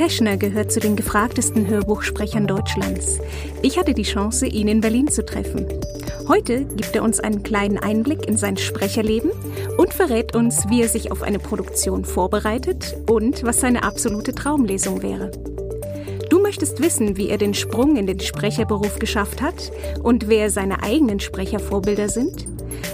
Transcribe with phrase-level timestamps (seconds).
[0.00, 3.18] Teschner gehört zu den gefragtesten Hörbuchsprechern Deutschlands.
[3.60, 5.66] Ich hatte die Chance, ihn in Berlin zu treffen.
[6.26, 9.30] Heute gibt er uns einen kleinen Einblick in sein Sprecherleben
[9.76, 15.02] und verrät uns, wie er sich auf eine Produktion vorbereitet und was seine absolute Traumlesung
[15.02, 15.32] wäre.
[16.30, 19.70] Du möchtest wissen, wie er den Sprung in den Sprecherberuf geschafft hat
[20.02, 22.46] und wer seine eigenen Sprechervorbilder sind?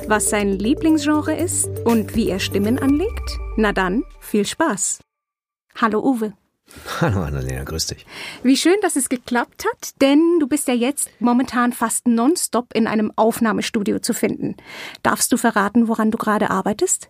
[0.09, 3.39] Was sein Lieblingsgenre ist und wie er Stimmen anlegt?
[3.57, 5.03] Na dann, viel Spaß!
[5.77, 6.33] Hallo Uwe.
[7.01, 8.07] Hallo Annalena, grüß dich.
[8.43, 12.87] Wie schön, dass es geklappt hat, denn du bist ja jetzt momentan fast nonstop in
[12.87, 14.57] einem Aufnahmestudio zu finden.
[15.03, 17.09] Darfst du verraten, woran du gerade arbeitest?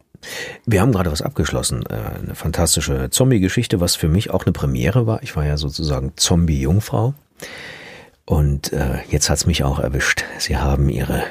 [0.64, 1.84] Wir haben gerade was abgeschlossen.
[1.88, 5.22] Äh, eine fantastische Zombie-Geschichte, was für mich auch eine Premiere war.
[5.22, 7.14] Ich war ja sozusagen Zombie-Jungfrau.
[8.24, 10.24] Und äh, jetzt hat's mich auch erwischt.
[10.38, 11.22] Sie haben ihre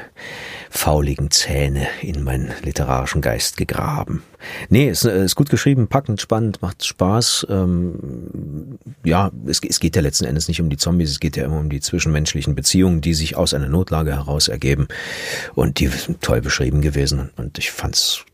[0.77, 4.23] fauligen Zähne in meinen literarischen Geist gegraben.
[4.70, 7.48] Nee, ist, äh, ist gut geschrieben, packend, spannend, macht Spaß.
[7.49, 11.46] Ähm, ja, es, es geht ja letzten Endes nicht um die Zombies, es geht ja
[11.46, 14.87] immer um die zwischenmenschlichen Beziehungen, die sich aus einer Notlage heraus ergeben.
[15.53, 17.31] Und die sind toll beschrieben gewesen.
[17.37, 18.26] Und ich fand's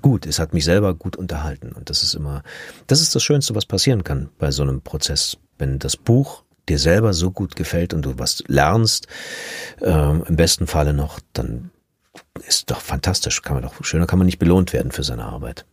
[0.00, 0.24] gut.
[0.26, 1.72] Es hat mich selber gut unterhalten.
[1.72, 2.42] Und das ist immer,
[2.86, 5.36] das ist das Schönste, was passieren kann bei so einem Prozess.
[5.58, 9.06] Wenn das Buch dir selber so gut gefällt und du was lernst,
[9.80, 11.70] ähm, im besten Falle noch, dann
[12.46, 13.42] ist doch fantastisch.
[13.42, 15.64] Kann man doch, schöner kann man nicht belohnt werden für seine Arbeit.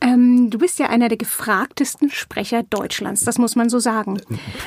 [0.00, 4.20] Ähm, du bist ja einer der gefragtesten Sprecher Deutschlands, das muss man so sagen.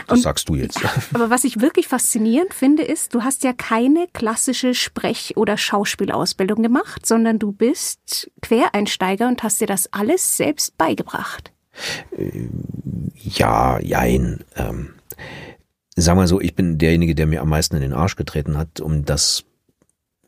[0.07, 0.79] Das Und, sagst du jetzt.
[1.13, 6.63] Aber was ich wirklich faszinierend finde, ist, du hast ja keine klassische Sprech- oder Schauspielausbildung
[6.63, 11.51] gemacht, sondern du bist Quereinsteiger und hast dir das alles selbst beigebracht.
[13.15, 14.43] Ja, jein.
[14.55, 14.89] Ähm,
[15.95, 18.79] sagen wir so, ich bin derjenige, der mir am meisten in den Arsch getreten hat,
[18.79, 19.43] um das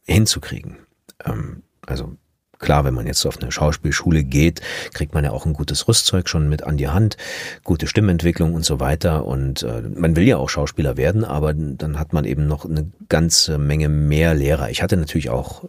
[0.05, 0.77] hinzukriegen.
[1.25, 2.15] Ähm, also
[2.59, 4.61] klar, wenn man jetzt auf eine Schauspielschule geht,
[4.93, 7.17] kriegt man ja auch ein gutes Rüstzeug schon mit an die Hand,
[7.63, 9.25] gute Stimmentwicklung und so weiter.
[9.25, 12.91] Und äh, man will ja auch Schauspieler werden, aber dann hat man eben noch eine
[13.09, 14.69] ganze Menge mehr Lehrer.
[14.69, 15.65] Ich hatte natürlich auch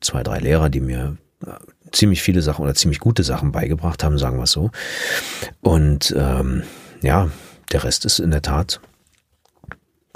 [0.00, 1.16] zwei, drei Lehrer, die mir
[1.92, 4.70] ziemlich viele Sachen oder ziemlich gute Sachen beigebracht haben, sagen wir es so.
[5.60, 6.62] Und ähm,
[7.02, 7.30] ja,
[7.72, 8.80] der Rest ist in der Tat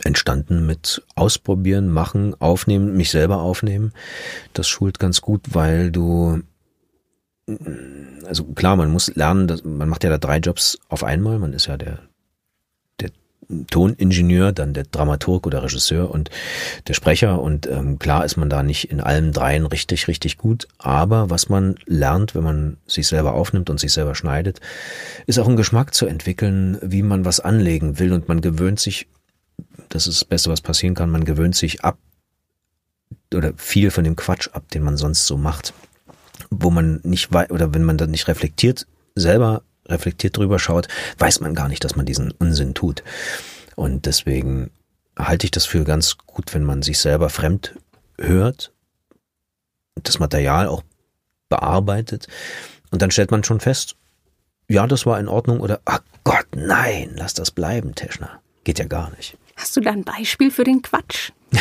[0.03, 3.92] entstanden mit Ausprobieren, Machen, Aufnehmen, mich selber aufnehmen.
[4.54, 6.42] Das schult ganz gut, weil du
[8.26, 11.38] also klar, man muss lernen, dass, man macht ja da drei Jobs auf einmal.
[11.38, 11.98] Man ist ja der
[13.71, 16.31] Toningenieur, dann der Dramaturg oder Regisseur und
[16.87, 17.41] der Sprecher.
[17.41, 20.69] Und ähm, klar ist man da nicht in allen dreien richtig, richtig gut.
[20.78, 24.61] Aber was man lernt, wenn man sich selber aufnimmt und sich selber schneidet,
[25.27, 28.12] ist auch ein Geschmack zu entwickeln, wie man was anlegen will.
[28.12, 29.09] Und man gewöhnt sich,
[29.88, 31.99] das ist das Beste, was passieren kann, man gewöhnt sich ab
[33.34, 35.72] oder viel von dem Quatsch ab, den man sonst so macht.
[36.50, 41.41] Wo man nicht weiß, oder wenn man dann nicht reflektiert, selber reflektiert drüber schaut, weiß
[41.41, 43.03] man gar nicht, dass man diesen Unsinn tut.
[43.77, 44.71] Und deswegen
[45.19, 47.75] halte ich das für ganz gut, wenn man sich selber fremd
[48.19, 48.73] hört,
[50.03, 50.83] das Material auch
[51.49, 52.27] bearbeitet
[52.91, 53.97] und dann stellt man schon fest,
[54.69, 58.41] ja, das war in Ordnung oder, ach Gott, nein, lass das bleiben, Teschner.
[58.65, 59.37] Geht ja gar nicht.
[59.56, 61.33] Hast du da ein Beispiel für den Quatsch?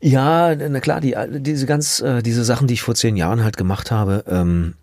[0.00, 3.56] ja, na klar, die, diese ganz, äh, diese Sachen, die ich vor zehn Jahren halt
[3.56, 4.74] gemacht habe, ähm,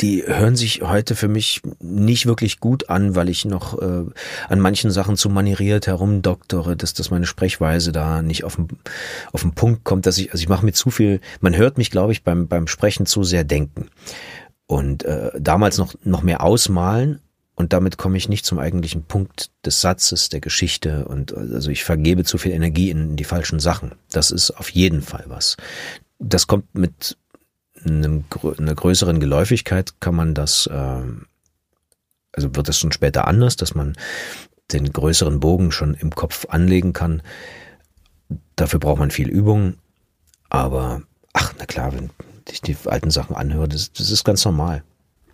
[0.00, 4.04] die hören sich heute für mich nicht wirklich gut an, weil ich noch äh,
[4.48, 8.68] an manchen Sachen zu manieriert herumdoktore, dass, dass meine Sprechweise da nicht auf den,
[9.32, 11.90] auf den Punkt kommt, dass ich, also ich mache mir zu viel, man hört mich,
[11.90, 13.88] glaube ich, beim, beim Sprechen zu sehr denken.
[14.66, 17.20] Und äh, damals noch, noch mehr ausmalen
[17.54, 21.84] und damit komme ich nicht zum eigentlichen Punkt des Satzes, der Geschichte und also ich
[21.84, 23.92] vergebe zu viel Energie in die falschen Sachen.
[24.10, 25.56] Das ist auf jeden Fall was.
[26.18, 27.18] Das kommt mit
[27.84, 28.24] einem,
[28.58, 31.02] einer größeren Geläufigkeit kann man das, äh,
[32.32, 33.96] also wird das schon später anders, dass man
[34.72, 37.22] den größeren Bogen schon im Kopf anlegen kann.
[38.56, 39.74] Dafür braucht man viel Übung,
[40.48, 42.10] aber ach, na klar, wenn
[42.50, 44.82] ich die alten Sachen anhöre, das, das ist ganz normal.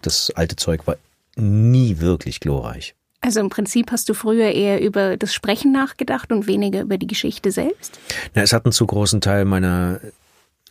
[0.02, 0.96] Das alte Zeug war
[1.36, 2.94] nie wirklich glorreich.
[3.20, 7.06] Also im Prinzip hast du früher eher über das Sprechen nachgedacht und weniger über die
[7.06, 7.98] Geschichte selbst?
[8.34, 10.00] Na, es hat einen zu großen Teil meiner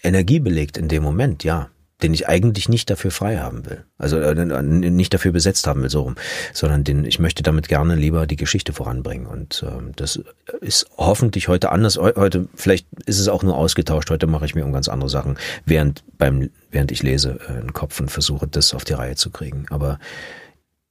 [0.05, 1.69] Energie belegt in dem Moment, ja.
[2.03, 3.85] Den ich eigentlich nicht dafür frei haben will.
[3.97, 6.15] Also äh, nicht dafür besetzt haben will, so rum.
[6.51, 9.25] Sondern den, ich möchte damit gerne lieber die Geschichte voranbringen.
[9.25, 10.19] Und ähm, das
[10.59, 11.97] ist hoffentlich heute anders.
[11.97, 14.09] Heute, vielleicht ist es auch nur ausgetauscht.
[14.09, 17.71] Heute mache ich mir um ganz andere Sachen, während beim, während ich lese, äh, einen
[17.71, 19.65] Kopf und versuche, das auf die Reihe zu kriegen.
[19.69, 19.97] Aber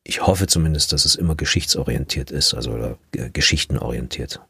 [0.04, 4.40] ich hoffe zumindest, dass es immer geschichtsorientiert ist, also oder äh, geschichtenorientiert.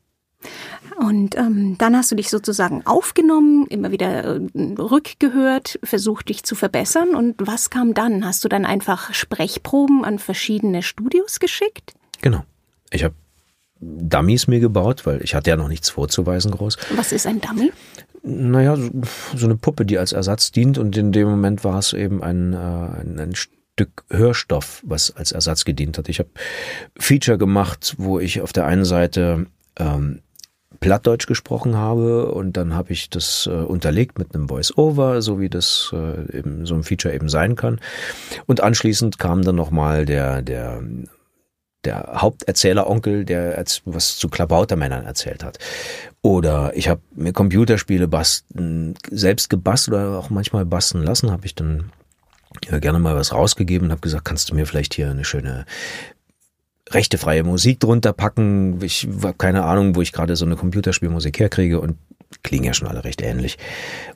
[1.04, 4.40] Und ähm, dann hast du dich sozusagen aufgenommen, immer wieder äh,
[4.78, 7.14] rückgehört, versucht dich zu verbessern.
[7.14, 8.24] Und was kam dann?
[8.24, 11.92] Hast du dann einfach Sprechproben an verschiedene Studios geschickt?
[12.22, 12.42] Genau.
[12.90, 13.14] Ich habe
[13.80, 16.78] Dummies mir gebaut, weil ich hatte ja noch nichts vorzuweisen groß.
[16.96, 17.70] Was ist ein Dummy?
[18.22, 18.78] Naja,
[19.36, 22.54] so eine Puppe, die als Ersatz dient und in dem Moment war es eben ein,
[22.54, 26.08] äh, ein, ein Stück Hörstoff, was als Ersatz gedient hat.
[26.08, 26.30] Ich habe
[26.96, 29.46] Feature gemacht, wo ich auf der einen Seite
[29.76, 30.20] ähm,
[30.80, 35.48] Plattdeutsch gesprochen habe und dann habe ich das äh, unterlegt mit einem Voice-Over, so wie
[35.48, 37.80] das äh, eben so ein Feature eben sein kann.
[38.46, 40.82] Und anschließend kam dann nochmal der, der
[41.84, 45.58] der Haupterzähleronkel, der was zu Klabautermännern erzählt hat.
[46.22, 51.54] Oder ich habe mir Computerspiele basten, selbst gebastelt oder auch manchmal basteln lassen, habe ich
[51.54, 51.92] dann
[52.70, 55.66] ja, gerne mal was rausgegeben und habe gesagt, kannst du mir vielleicht hier eine schöne
[56.94, 58.80] rechtefreie Musik drunter packen.
[58.82, 61.96] Ich habe keine Ahnung, wo ich gerade so eine Computerspielmusik herkriege und
[62.42, 63.58] klingen ja schon alle recht ähnlich.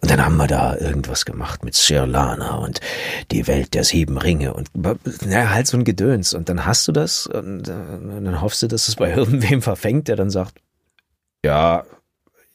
[0.00, 2.80] Und dann haben wir da irgendwas gemacht mit Sirlana und
[3.30, 6.34] die Welt der sieben Ringe und naja, halt so ein Gedöns.
[6.34, 10.08] Und dann hast du das und, und dann hoffst du, dass es bei irgendwem verfängt,
[10.08, 10.60] der dann sagt,
[11.44, 11.84] ja,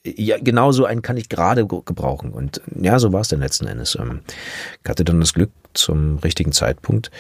[0.06, 2.32] ja, genau so einen kann ich gerade gebrauchen.
[2.32, 3.96] Und ja, so war es dann letzten Endes.
[3.96, 4.22] Ähm,
[4.84, 7.12] ich hatte dann das Glück, zum richtigen Zeitpunkt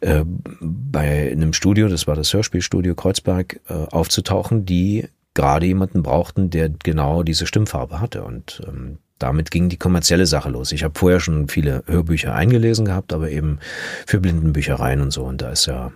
[0.00, 0.24] äh,
[0.60, 6.70] bei einem Studio, das war das Hörspielstudio Kreuzberg, äh, aufzutauchen, die gerade jemanden brauchten, der
[6.70, 8.24] genau diese Stimmfarbe hatte.
[8.24, 10.72] Und ähm, damit ging die kommerzielle Sache los.
[10.72, 13.58] Ich habe vorher schon viele Hörbücher eingelesen gehabt, aber eben
[14.06, 15.24] für Blindenbüchereien und so.
[15.24, 15.92] Und da ist ja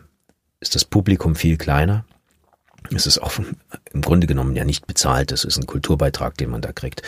[0.60, 2.04] ist das Publikum viel kleiner.
[2.94, 3.32] Es ist auch
[3.92, 5.32] im Grunde genommen ja nicht bezahlt.
[5.32, 7.02] Es ist ein Kulturbeitrag, den man da kriegt.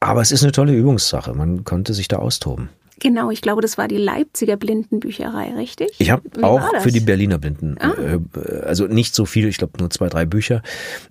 [0.00, 1.34] Aber es ist eine tolle Übungssache.
[1.34, 2.70] Man konnte sich da austoben.
[3.00, 5.90] Genau, ich glaube, das war die Leipziger Blindenbücherei, richtig?
[5.98, 7.94] Ich habe auch für die Berliner Blinden, ah.
[7.98, 10.62] äh, also nicht so viel, ich glaube nur zwei, drei Bücher,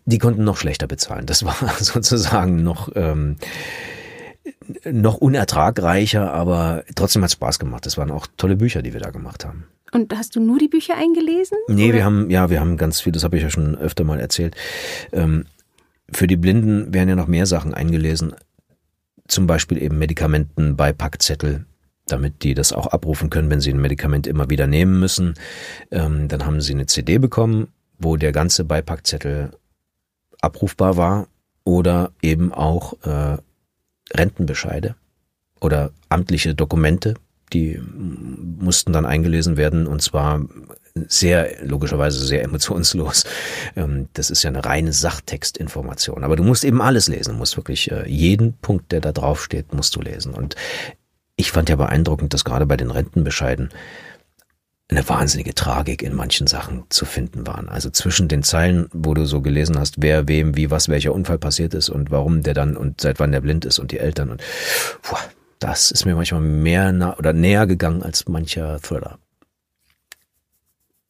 [0.06, 1.26] die konnten noch schlechter bezahlen.
[1.26, 3.38] Das war sozusagen noch, ähm,
[4.86, 7.86] noch unertragreicher, aber trotzdem hat Spaß gemacht.
[7.86, 9.66] Das waren auch tolle Bücher, die wir da gemacht haben.
[9.92, 11.58] Und hast du nur die Bücher eingelesen?
[11.68, 11.94] Nee, oder?
[11.96, 14.56] wir haben, ja, wir haben ganz viel, das habe ich ja schon öfter mal erzählt.
[15.12, 15.46] Ähm,
[16.12, 18.34] für die Blinden werden ja noch mehr Sachen eingelesen.
[19.28, 21.66] Zum Beispiel eben Medikamenten, Beipackzettel,
[22.12, 25.36] damit die das auch abrufen können, wenn sie ein Medikament immer wieder nehmen müssen.
[25.92, 27.68] Ähm, dann haben sie eine CD bekommen,
[27.98, 29.52] wo der ganze Beipackzettel
[30.42, 31.28] abrufbar war
[31.64, 33.38] oder eben auch äh,
[34.14, 34.96] Rentenbescheide
[35.60, 37.14] oder amtliche Dokumente,
[37.54, 40.42] die mussten dann eingelesen werden und zwar
[40.94, 43.26] sehr, logischerweise sehr emotionslos.
[43.76, 46.24] Ähm, das ist ja eine reine Sachtextinformation.
[46.24, 49.44] Aber du musst eben alles lesen, du musst wirklich äh, jeden Punkt, der da drauf
[49.44, 50.34] steht, musst du lesen.
[50.34, 50.56] Und
[51.42, 53.70] ich fand ja beeindruckend, dass gerade bei den Rentenbescheiden
[54.90, 57.68] eine wahnsinnige Tragik in manchen Sachen zu finden waren.
[57.68, 61.40] Also zwischen den Zeilen, wo du so gelesen hast, wer, wem, wie, was, welcher Unfall
[61.40, 64.30] passiert ist und warum der dann und seit wann der blind ist und die Eltern
[64.30, 64.44] und
[65.02, 65.18] puh,
[65.58, 69.18] das ist mir manchmal mehr nah oder näher gegangen als mancher Thriller.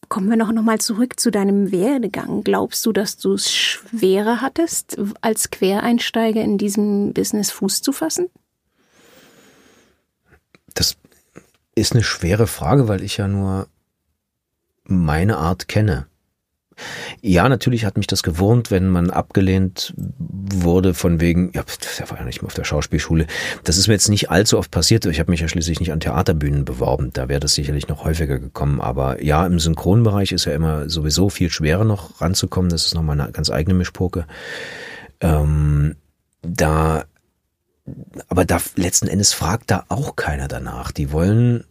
[0.07, 2.43] Kommen wir noch mal zurück zu deinem Werdegang.
[2.45, 8.29] Glaubst du, dass du es schwerer hattest, als Quereinsteiger in diesem Business Fuß zu fassen?
[10.73, 10.97] Das
[11.81, 13.67] ist eine schwere Frage, weil ich ja nur
[14.83, 16.07] meine Art kenne.
[17.21, 21.63] Ja, natürlich hat mich das gewurmt, wenn man abgelehnt wurde von wegen, ja,
[21.99, 23.27] der war ja nicht mehr auf der Schauspielschule.
[23.63, 25.05] Das ist mir jetzt nicht allzu oft passiert.
[25.05, 27.11] Ich habe mich ja schließlich nicht an Theaterbühnen beworben.
[27.13, 28.81] Da wäre das sicherlich noch häufiger gekommen.
[28.81, 32.71] Aber ja, im Synchronbereich ist ja immer sowieso viel schwerer noch ranzukommen.
[32.71, 34.25] Das ist nochmal eine ganz eigene Mischpoke.
[35.19, 35.97] Ähm,
[36.41, 37.03] da
[38.27, 40.91] aber da letzten Endes fragt da auch keiner danach.
[40.91, 41.65] Die wollen,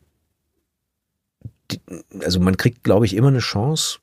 [2.23, 3.99] also man kriegt, glaube ich, immer eine Chance.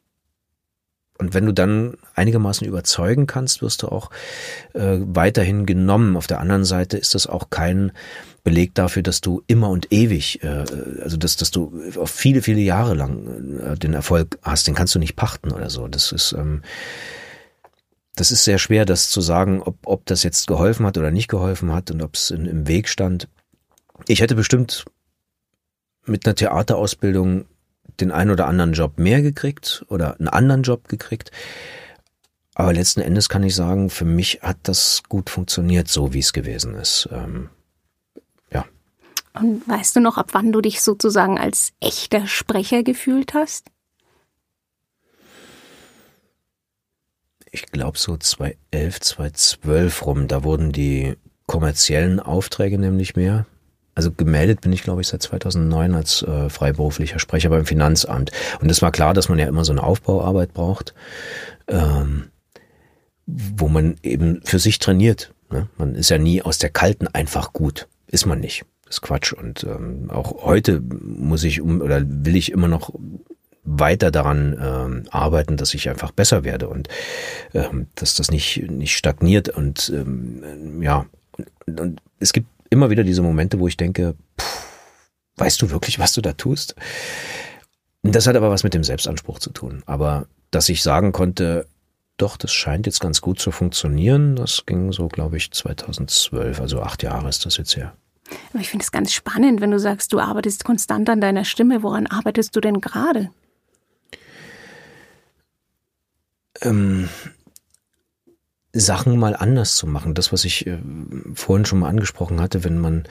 [1.19, 4.11] Und wenn du dann einigermaßen überzeugen kannst, wirst du auch
[4.73, 6.15] äh, weiterhin genommen.
[6.15, 7.91] Auf der anderen Seite ist das auch kein
[8.43, 10.63] Beleg dafür, dass du immer und ewig, äh,
[11.01, 14.67] also dass, dass du auf viele, viele Jahre lang äh, den Erfolg hast.
[14.67, 15.87] Den kannst du nicht pachten oder so.
[15.87, 16.61] Das ist ähm,
[18.17, 21.27] das ist sehr schwer, das zu sagen, ob, ob das jetzt geholfen hat oder nicht
[21.27, 23.29] geholfen hat und ob es im Weg stand.
[24.07, 24.85] Ich hätte bestimmt
[26.05, 27.45] mit einer Theaterausbildung
[27.99, 31.31] den einen oder anderen Job mehr gekriegt oder einen anderen Job gekriegt.
[32.55, 36.33] Aber letzten Endes kann ich sagen, für mich hat das gut funktioniert, so wie es
[36.33, 37.07] gewesen ist.
[37.11, 37.49] Ähm,
[38.51, 38.65] ja.
[39.33, 43.67] Und weißt du noch, ab wann du dich sozusagen als echter Sprecher gefühlt hast?
[47.57, 51.15] ich glaube so 2011, 2012 rum, da wurden die
[51.47, 53.45] kommerziellen Aufträge nämlich mehr.
[53.97, 58.29] Also gemeldet bin ich, glaube ich, seit 2009 als äh, freiberuflicher Sprecher beim Finanzamt.
[58.61, 60.93] Und es war klar, dass man ja immer so eine Aufbauarbeit braucht.
[61.67, 62.25] Ähm,
[63.25, 65.33] wo man eben für sich trainiert.
[65.49, 65.67] Ne?
[65.79, 67.87] Man ist ja nie aus der kalten einfach gut.
[68.05, 68.65] Ist man nicht.
[68.87, 69.33] Ist Quatsch.
[69.33, 72.93] Und ähm, auch heute muss ich um oder will ich immer noch
[73.63, 76.87] weiter daran ähm, arbeiten, dass ich einfach besser werde und
[77.55, 81.07] ähm, dass das nicht nicht stagniert und ähm, ja
[81.65, 84.67] und, und es gibt immer wieder diese Momente, wo ich denke, pff,
[85.37, 86.75] weißt du wirklich, was du da tust?
[88.03, 89.83] Das hat aber was mit dem Selbstanspruch zu tun.
[89.85, 91.67] Aber dass ich sagen konnte,
[92.17, 96.81] doch, das scheint jetzt ganz gut zu funktionieren, das ging so, glaube ich, 2012, also
[96.81, 97.93] acht Jahre ist das jetzt her.
[98.51, 101.83] Aber ich finde es ganz spannend, wenn du sagst, du arbeitest konstant an deiner Stimme.
[101.83, 103.29] Woran arbeitest du denn gerade?
[106.61, 107.07] Ähm,
[108.79, 110.13] Sachen mal anders zu machen.
[110.13, 110.77] Das, was ich äh,
[111.33, 113.07] vorhin schon mal angesprochen hatte, wenn man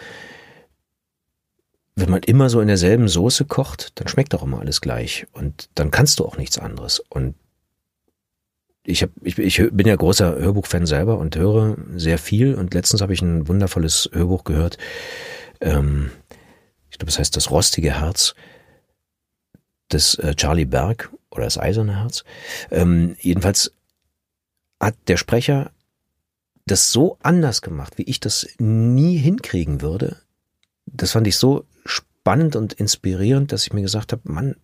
[1.99, 5.70] wenn man immer so in derselben Soße kocht, dann schmeckt doch immer alles gleich und
[5.75, 7.00] dann kannst du auch nichts anderes.
[7.08, 7.35] Und
[8.85, 12.54] ich, hab, ich, ich bin ja großer Hörbuchfan selber und höre sehr viel.
[12.54, 14.78] Und letztens habe ich ein wundervolles Hörbuch gehört.
[15.61, 16.11] Ähm,
[16.90, 18.35] ich glaube, es heißt Das rostige Herz
[19.90, 22.25] des äh, Charlie Berg oder das eiserne Herz.
[22.70, 23.73] Ähm, jedenfalls
[24.80, 25.71] hat der Sprecher
[26.66, 30.16] das so anders gemacht, wie ich das nie hinkriegen würde.
[30.87, 34.56] Das fand ich so spannend und inspirierend, dass ich mir gesagt habe, Mann,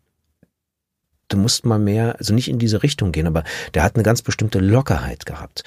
[1.28, 4.22] du musst mal mehr, also nicht in diese Richtung gehen, aber der hat eine ganz
[4.22, 5.64] bestimmte Lockerheit gehabt,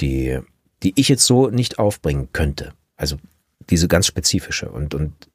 [0.00, 0.38] die,
[0.82, 2.74] die ich jetzt so nicht aufbringen könnte.
[2.96, 3.16] Also
[3.70, 5.29] diese ganz spezifische und, und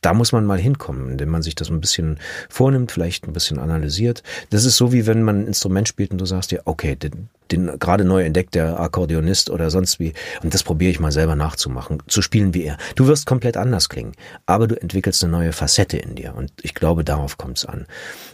[0.00, 3.58] da muss man mal hinkommen, indem man sich das ein bisschen vornimmt, vielleicht ein bisschen
[3.58, 4.22] analysiert.
[4.50, 7.28] Das ist so wie wenn man ein Instrument spielt und du sagst dir, okay, den,
[7.50, 11.36] den gerade neu entdeckt der Akkordeonist oder sonst wie, und das probiere ich mal selber
[11.36, 12.78] nachzumachen, zu spielen wie er.
[12.94, 14.12] Du wirst komplett anders klingen,
[14.46, 17.86] aber du entwickelst eine neue Facette in dir und ich glaube, darauf kommt es an.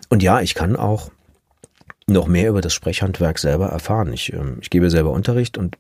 [0.09, 1.11] Und ja, ich kann auch
[2.07, 4.13] noch mehr über das Sprechhandwerk selber erfahren.
[4.13, 5.77] Ich, ähm, ich gebe selber Unterricht und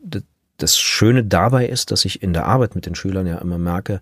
[0.58, 4.00] das Schöne dabei ist, dass ich in der Arbeit mit den Schülern ja immer merke,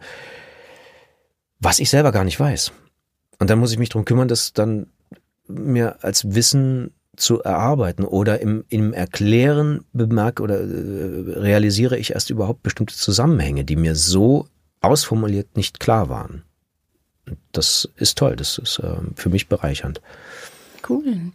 [1.64, 2.72] was ich selber gar nicht weiß.
[3.38, 4.86] Und dann muss ich mich drum kümmern, das dann
[5.48, 12.30] mir als Wissen zu erarbeiten oder im, im Erklären bemerke oder äh, realisiere ich erst
[12.30, 14.48] überhaupt bestimmte Zusammenhänge, die mir so
[14.80, 16.42] ausformuliert nicht klar waren.
[17.52, 20.00] Das ist toll, das ist äh, für mich bereichernd.
[20.88, 21.32] Cool.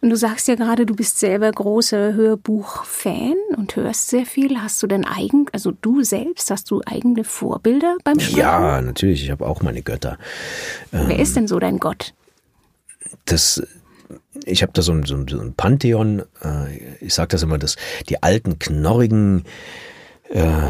[0.00, 4.60] Und du sagst ja gerade, du bist selber großer Hörbuch-Fan und hörst sehr viel.
[4.60, 8.38] Hast du denn eigen, also du selbst, hast du eigene Vorbilder beim Sprechen?
[8.38, 9.22] Ja, natürlich.
[9.22, 10.18] Ich habe auch meine Götter.
[10.90, 12.14] Wer ähm, ist denn so dein Gott?
[13.24, 13.62] Das
[14.44, 17.76] ich habe da so ein, so ein Pantheon, äh, ich sage das immer, dass
[18.08, 19.44] die alten, knorrigen
[20.30, 20.68] äh,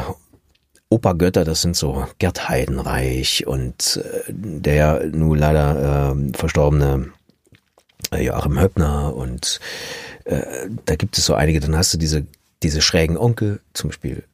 [0.91, 7.13] Opergötter, das sind so Gerd Heidenreich und äh, der nun leider äh, verstorbene
[8.17, 9.61] Joachim Höppner und
[10.25, 10.43] äh,
[10.87, 12.27] da gibt es so einige, dann hast du diese,
[12.63, 14.25] diese schrägen Onkel, zum Beispiel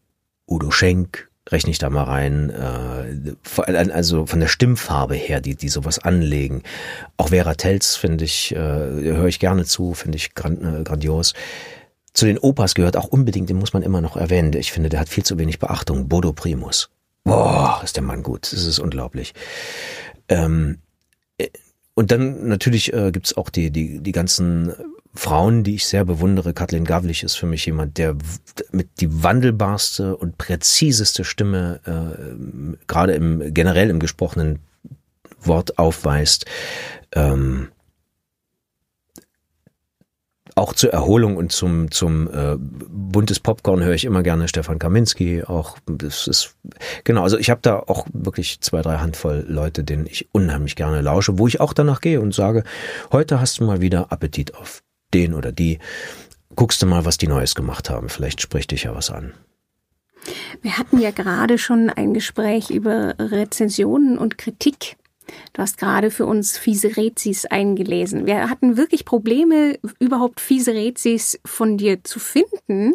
[0.47, 5.69] Udo Schenk, rechne ich da mal rein, äh, also von der Stimmfarbe her, die, die
[5.69, 6.63] sowas anlegen.
[7.17, 11.35] Auch Vera Telz finde ich, äh, höre ich gerne zu, finde ich grand, äh, grandios.
[12.13, 14.53] Zu den Opas gehört auch unbedingt, den muss man immer noch erwähnen.
[14.55, 16.09] Ich finde, der hat viel zu wenig Beachtung.
[16.09, 16.91] Bodo Primus.
[17.25, 18.53] Boah, ist der Mann gut.
[18.53, 19.35] Das ist unglaublich.
[20.29, 20.94] Ähm, äh,
[21.95, 24.73] und dann natürlich äh, gibt auch die, die, die ganzen
[25.15, 26.53] Frauen, die ich sehr bewundere.
[26.53, 28.17] Kathleen Gavlich ist für mich jemand, der
[28.73, 34.59] mit die wandelbarste und präziseste Stimme äh, gerade im generell im gesprochenen
[35.41, 36.47] Wort aufweist.
[37.13, 37.69] Ähm,
[40.57, 45.43] auch zur Erholung und zum zum äh, buntes Popcorn höre ich immer gerne Stefan Kaminski.
[45.43, 46.57] Auch das ist
[47.03, 47.23] genau.
[47.23, 51.39] Also ich habe da auch wirklich zwei drei Handvoll Leute, denen ich unheimlich gerne lausche,
[51.39, 52.63] wo ich auch danach gehe und sage:
[53.11, 54.83] Heute hast du mal wieder Appetit auf
[55.13, 55.79] den oder die.
[56.55, 58.09] Guckst du mal, was die Neues gemacht haben.
[58.09, 59.33] Vielleicht spricht dich ja was an.
[60.63, 64.97] Wir hatten ja gerade schon ein Gespräch über Rezensionen und Kritik.
[65.53, 68.27] Du hast gerade für uns fiese Rezis eingelesen.
[68.27, 72.95] Wir hatten wirklich Probleme, überhaupt fiese Rezis von dir zu finden,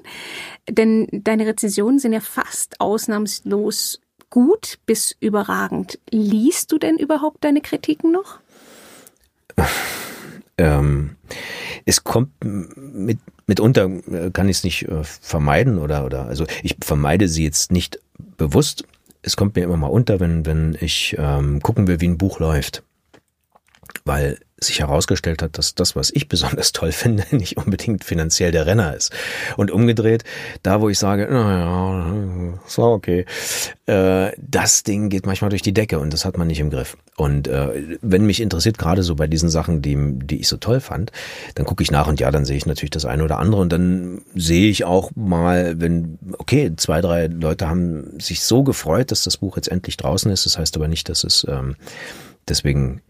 [0.69, 5.99] denn deine Rezensionen sind ja fast ausnahmslos gut bis überragend.
[6.11, 8.39] Liest du denn überhaupt deine Kritiken noch?
[10.61, 11.15] Ähm,
[11.85, 13.17] es kommt mit,
[13.47, 17.71] mitunter äh, kann ich es nicht äh, vermeiden oder oder also ich vermeide sie jetzt
[17.71, 18.01] nicht
[18.37, 18.83] bewusst.
[19.29, 22.39] Es kommt mir immer mal unter, wenn wenn ich ähm, gucken will, wie ein Buch
[22.39, 22.81] läuft,
[24.03, 28.65] weil sich herausgestellt hat, dass das, was ich besonders toll finde, nicht unbedingt finanziell der
[28.65, 29.11] Renner ist.
[29.57, 30.23] Und umgedreht,
[30.63, 33.25] da wo ich sage, naja, so okay,
[33.85, 36.97] äh, das Ding geht manchmal durch die Decke und das hat man nicht im Griff.
[37.15, 40.79] Und äh, wenn mich interessiert, gerade so bei diesen Sachen, die, die ich so toll
[40.79, 41.11] fand,
[41.55, 43.73] dann gucke ich nach und ja, dann sehe ich natürlich das eine oder andere und
[43.73, 49.23] dann sehe ich auch mal, wenn, okay, zwei, drei Leute haben sich so gefreut, dass
[49.23, 50.45] das Buch jetzt endlich draußen ist.
[50.45, 51.75] Das heißt aber nicht, dass es ähm,
[52.47, 53.01] deswegen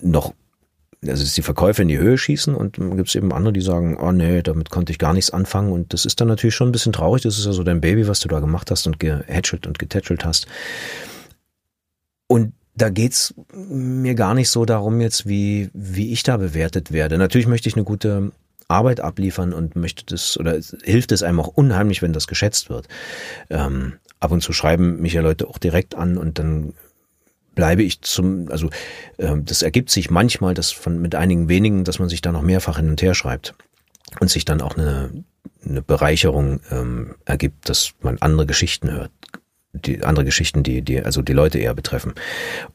[0.00, 0.34] noch
[1.06, 3.96] also dass die Verkäufe in die Höhe schießen und gibt es eben andere, die sagen,
[3.98, 6.72] oh nee, damit konnte ich gar nichts anfangen und das ist dann natürlich schon ein
[6.72, 9.66] bisschen traurig, das ist ja so dein Baby, was du da gemacht hast und gehätschelt
[9.66, 10.46] und getätschelt hast.
[12.26, 17.18] Und da geht's mir gar nicht so darum jetzt, wie, wie ich da bewertet werde.
[17.18, 18.32] Natürlich möchte ich eine gute
[18.68, 22.88] Arbeit abliefern und möchte das, oder hilft es einem auch unheimlich, wenn das geschätzt wird.
[23.48, 26.74] Ähm, ab und zu schreiben mich ja Leute auch direkt an und dann
[27.54, 28.70] bleibe ich zum, also
[29.18, 32.42] äh, das ergibt sich manchmal, dass von mit einigen wenigen, dass man sich da noch
[32.42, 33.54] mehrfach hin und her schreibt
[34.20, 35.10] und sich dann auch eine,
[35.64, 39.10] eine Bereicherung ähm, ergibt, dass man andere Geschichten hört,
[39.72, 42.14] die andere Geschichten, die die also die Leute eher betreffen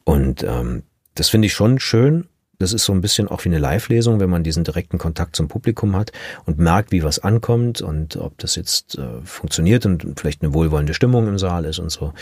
[0.04, 0.82] und ähm,
[1.16, 2.28] das finde ich schon schön.
[2.58, 5.46] Das ist so ein bisschen auch wie eine Live-Lesung, wenn man diesen direkten Kontakt zum
[5.46, 6.12] Publikum hat
[6.46, 10.94] und merkt, wie was ankommt und ob das jetzt äh, funktioniert und vielleicht eine wohlwollende
[10.94, 12.14] Stimmung im Saal ist und so,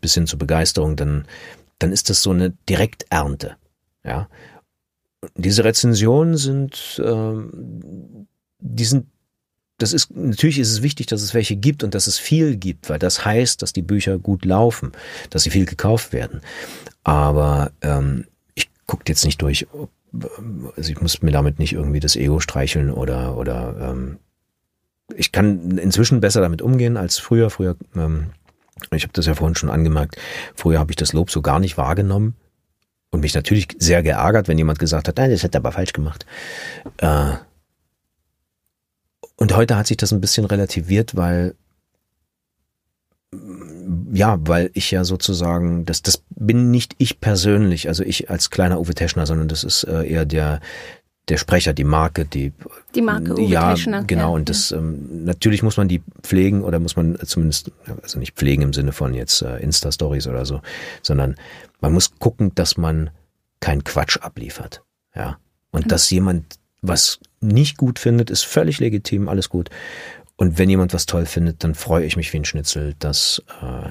[0.00, 1.24] bis hin zur Begeisterung, dann
[1.82, 3.56] dann ist das so eine Direkternte.
[4.04, 4.28] Ja.
[5.36, 8.26] Diese Rezensionen sind, ähm,
[8.58, 9.06] die sind,
[9.78, 12.88] das ist, natürlich ist es wichtig, dass es welche gibt und dass es viel gibt,
[12.88, 14.92] weil das heißt, dass die Bücher gut laufen,
[15.30, 16.40] dass sie viel gekauft werden.
[17.04, 19.66] Aber ähm, ich gucke jetzt nicht durch,
[20.76, 24.18] also ich muss mir damit nicht irgendwie das Ego streicheln oder, oder ähm,
[25.16, 27.50] ich kann inzwischen besser damit umgehen als früher.
[27.50, 28.30] Früher ähm,
[28.90, 30.16] ich habe das ja vorhin schon angemerkt,
[30.54, 32.34] früher habe ich das Lob so gar nicht wahrgenommen
[33.10, 35.92] und mich natürlich sehr geärgert, wenn jemand gesagt hat, nein, das hat er aber falsch
[35.92, 36.26] gemacht.
[36.98, 37.32] Äh,
[39.36, 41.54] und heute hat sich das ein bisschen relativiert, weil
[44.12, 48.78] ja, weil ich ja sozusagen, das, das bin nicht ich persönlich, also ich als kleiner
[48.78, 50.60] Uwe Teschner, sondern das ist äh, eher der,
[51.28, 52.52] der Sprecher, die Marke, die
[52.94, 54.04] die Marke Uwe ja Teschner.
[54.04, 54.34] genau ja.
[54.34, 57.70] und das ähm, natürlich muss man die pflegen oder muss man zumindest
[58.02, 60.60] also nicht pflegen im Sinne von jetzt äh, Insta Stories oder so,
[61.02, 61.36] sondern
[61.80, 63.10] man muss gucken, dass man
[63.60, 64.82] keinen Quatsch abliefert,
[65.14, 65.38] ja
[65.70, 65.88] und mhm.
[65.88, 69.70] dass jemand was nicht gut findet, ist völlig legitim, alles gut.
[70.36, 73.90] Und wenn jemand was toll findet, dann freue ich mich wie ein Schnitzel, dass äh,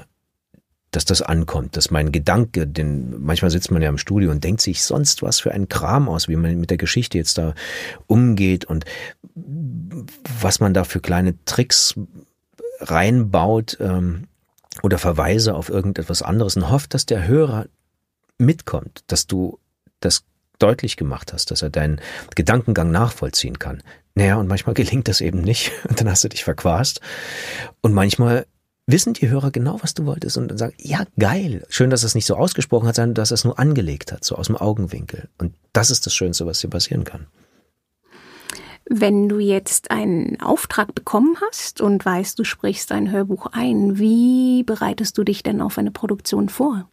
[0.92, 4.60] dass das ankommt, dass mein Gedanke, denn manchmal sitzt man ja im Studio und denkt
[4.60, 7.54] sich sonst was für einen Kram aus, wie man mit der Geschichte jetzt da
[8.06, 8.84] umgeht und
[10.40, 11.94] was man da für kleine Tricks
[12.80, 14.28] reinbaut ähm,
[14.82, 17.66] oder Verweise auf irgendetwas anderes und hofft, dass der Hörer
[18.38, 19.58] mitkommt, dass du
[20.00, 20.24] das
[20.58, 22.00] deutlich gemacht hast, dass er deinen
[22.34, 23.82] Gedankengang nachvollziehen kann.
[24.14, 27.00] Naja, und manchmal gelingt das eben nicht und dann hast du dich verquast.
[27.80, 28.46] Und manchmal
[28.86, 31.64] wissen die Hörer genau, was du wolltest und dann sagen, ja, geil.
[31.68, 34.48] Schön, dass es nicht so ausgesprochen hat, sondern dass es nur angelegt hat, so aus
[34.48, 35.28] dem Augenwinkel.
[35.38, 37.26] Und das ist das Schönste, was dir passieren kann.
[38.84, 44.64] Wenn du jetzt einen Auftrag bekommen hast und weißt, du sprichst ein Hörbuch ein, wie
[44.64, 46.88] bereitest du dich denn auf eine Produktion vor?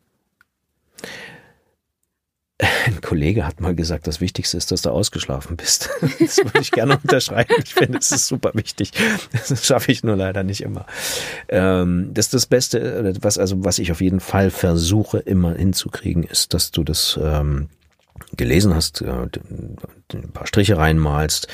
[2.60, 5.89] Ein Kollege hat mal gesagt, das Wichtigste ist, dass du ausgeschlafen bist.
[6.19, 7.54] Das würde ich gerne unterschreiben.
[7.63, 8.91] Ich finde, es ist super wichtig.
[9.32, 10.86] Das schaffe ich nur leider nicht immer.
[11.48, 16.24] Ähm, das ist das Beste, was also was ich auf jeden Fall versuche immer hinzukriegen,
[16.24, 17.69] ist, dass du das ähm,
[18.36, 21.47] gelesen hast, ein paar Striche reinmalst.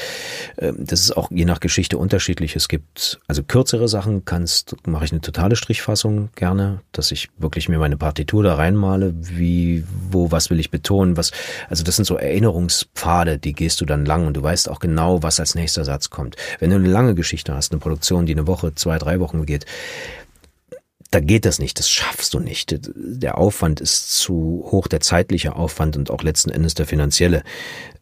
[0.58, 2.56] Ähm, das ist auch je nach Geschichte unterschiedlich.
[2.56, 7.70] Es gibt also kürzere Sachen, kannst mache ich eine totale Strichfassung gerne, dass ich wirklich
[7.70, 11.32] mir meine Partitur da reinmale, wie wo was will ich betonen, was
[11.70, 15.24] also das sind so Erinnerungspfade, die gehst du dann lang und du weißt auch genau,
[15.24, 16.36] was als nächster Satz kommt.
[16.60, 19.66] Wenn du eine lange Geschichte hast, eine Produktion, die eine Woche, zwei, drei Wochen geht,
[21.12, 22.80] da geht das nicht, das schaffst du nicht.
[22.84, 27.44] Der Aufwand ist zu hoch, der zeitliche Aufwand und auch letzten Endes der finanzielle.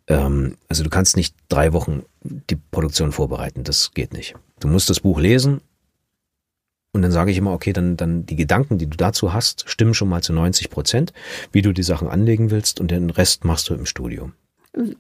[0.08, 4.36] Ähm, also du kannst nicht drei Wochen die Produktion vorbereiten, das geht nicht.
[4.60, 5.62] Du musst das Buch lesen
[6.94, 9.94] und dann sage ich immer, okay, dann, dann die Gedanken, die du dazu hast, stimmen
[9.94, 11.14] schon mal zu 90 Prozent,
[11.52, 14.34] wie du die Sachen anlegen willst und den Rest machst du im Studium.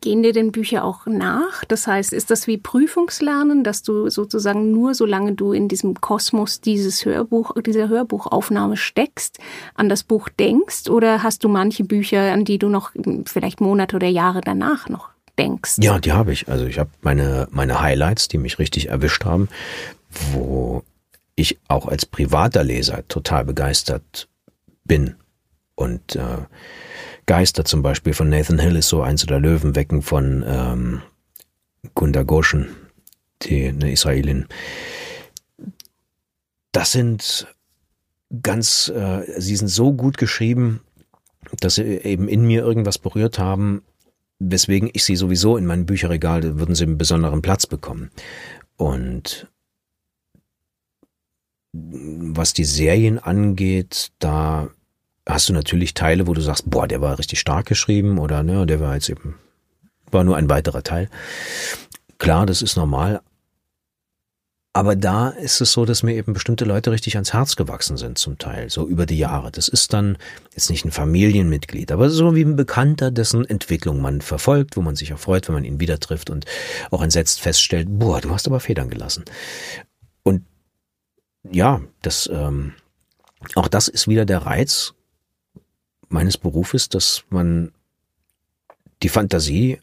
[0.01, 1.65] Gehen dir denn Bücher auch nach?
[1.65, 6.61] Das heißt, ist das wie Prüfungslernen, dass du sozusagen nur solange du in diesem Kosmos
[6.61, 9.39] dieses Hörbuch, dieser Hörbuchaufnahme steckst,
[9.73, 10.89] an das Buch denkst?
[10.89, 12.91] Oder hast du manche Bücher, an die du noch
[13.25, 15.09] vielleicht Monate oder Jahre danach noch
[15.39, 15.77] denkst?
[15.79, 16.47] Ja, die habe ich.
[16.49, 19.49] Also ich habe meine, meine Highlights, die mich richtig erwischt haben,
[20.33, 20.83] wo
[21.35, 24.27] ich auch als privater Leser total begeistert
[24.83, 25.15] bin.
[25.75, 26.45] Und äh,
[27.25, 31.01] Geister zum Beispiel von Nathan Hill ist so eins oder Löwenwecken von ähm,
[31.93, 32.69] Gunda Goshen,
[33.43, 34.47] die eine Israelin.
[36.71, 37.47] Das sind
[38.41, 40.81] ganz, äh, sie sind so gut geschrieben,
[41.59, 43.83] dass sie eben in mir irgendwas berührt haben,
[44.39, 48.11] weswegen ich sie sowieso in meinem Bücherregal, würden sie einen besonderen Platz bekommen.
[48.75, 49.47] Und
[51.73, 54.69] was die Serien angeht, da
[55.25, 58.65] hast du natürlich Teile, wo du sagst, boah, der war richtig stark geschrieben oder ne,
[58.65, 59.35] der war jetzt eben,
[60.11, 61.09] war nur ein weiterer Teil.
[62.17, 63.21] Klar, das ist normal.
[64.75, 68.17] Aber da ist es so, dass mir eben bestimmte Leute richtig ans Herz gewachsen sind
[68.17, 69.51] zum Teil, so über die Jahre.
[69.51, 70.17] Das ist dann
[70.55, 74.95] jetzt nicht ein Familienmitglied, aber so wie ein Bekannter, dessen Entwicklung man verfolgt, wo man
[74.95, 76.45] sich auch freut, wenn man ihn wieder trifft und
[76.89, 79.25] auch entsetzt feststellt, boah, du hast aber Federn gelassen.
[80.23, 80.43] Und
[81.43, 82.73] ja, das, ähm,
[83.53, 84.95] auch das ist wieder der Reiz
[86.13, 87.71] meines Berufes, dass man
[89.01, 89.79] die Fantasie,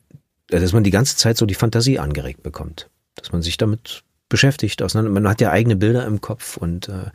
[0.51, 4.03] äh, dass man die ganze Zeit so die Fantasie angeregt bekommt, dass man sich damit
[4.29, 5.11] beschäftigt, auseinander.
[5.11, 7.11] Man hat ja eigene Bilder im Kopf und, äh,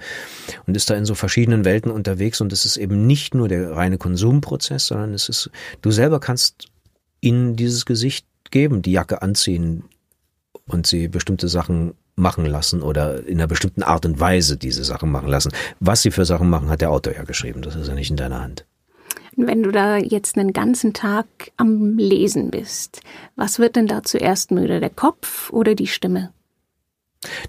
[0.67, 3.71] und ist da in so verschiedenen Welten unterwegs und es ist eben nicht nur der
[3.71, 5.49] reine Konsumprozess, sondern es ist,
[5.81, 6.67] du selber kannst
[7.21, 9.85] ihnen dieses Gesicht geben, die Jacke anziehen
[10.67, 15.09] und sie bestimmte Sachen machen lassen oder in einer bestimmten Art und Weise diese Sachen
[15.09, 15.51] machen lassen.
[15.79, 17.61] Was sie für Sachen machen, hat der Autor ja geschrieben.
[17.61, 18.65] Das ist ja nicht in deiner Hand.
[19.37, 21.25] Wenn du da jetzt einen ganzen Tag
[21.57, 23.01] am Lesen bist,
[23.35, 24.79] was wird denn da zuerst müde?
[24.79, 26.31] Der Kopf oder die Stimme?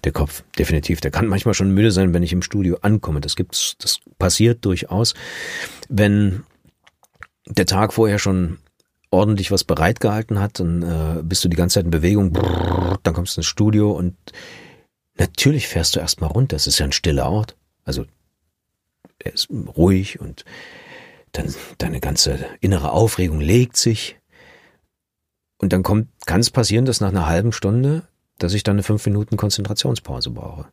[0.05, 1.01] Der Kopf, definitiv.
[1.01, 3.21] Der kann manchmal schon müde sein, wenn ich im Studio ankomme.
[3.21, 5.15] Das gibt's, das passiert durchaus.
[5.89, 6.45] Wenn
[7.47, 8.59] der Tag vorher schon
[9.11, 13.15] ordentlich was bereitgehalten hat, dann äh, bist du die ganze Zeit in Bewegung, brrr, dann
[13.15, 14.17] kommst du ins Studio und
[15.17, 16.57] natürlich fährst du erstmal runter.
[16.57, 17.57] Es ist ja ein stiller Ort.
[17.85, 18.05] Also
[19.19, 20.45] er ist ruhig und
[21.39, 24.19] dann deine ganze innere Aufregung legt sich.
[25.59, 28.03] Und dann kommt, kann es passieren, dass nach einer halben Stunde,
[28.39, 30.67] dass ich dann eine fünf Minuten Konzentrationspause brauche.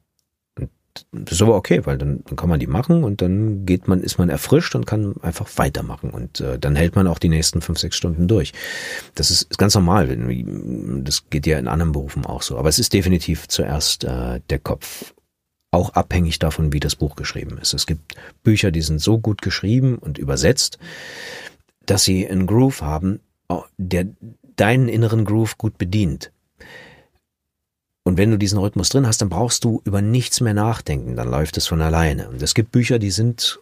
[0.60, 0.70] Und
[1.12, 4.02] das ist aber okay, weil dann, dann kann man die machen und dann geht man,
[4.02, 7.62] ist man erfrischt und kann einfach weitermachen und äh, dann hält man auch die nächsten
[7.62, 8.54] fünf, sechs Stunden durch.
[9.16, 10.16] Das ist, ist ganz normal.
[11.04, 12.58] Das geht ja in anderen Berufen auch so.
[12.58, 15.14] Aber es ist definitiv zuerst äh, der Kopf
[15.74, 17.74] auch abhängig davon, wie das Buch geschrieben ist.
[17.74, 20.78] Es gibt Bücher, die sind so gut geschrieben und übersetzt,
[21.86, 23.20] dass sie einen Groove haben,
[23.78, 24.08] der
[24.56, 26.32] deinen inneren Groove gut bedient.
[28.04, 31.32] Und wenn du diesen Rhythmus drin hast, dann brauchst du über nichts mehr nachdenken, dann
[31.32, 32.30] läuft es von alleine.
[32.30, 33.60] Und es gibt Bücher, die sind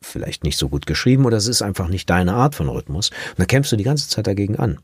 [0.00, 3.10] vielleicht nicht so gut geschrieben oder es ist einfach nicht deine Art von Rhythmus.
[3.30, 4.78] Und da kämpfst du die ganze Zeit dagegen an.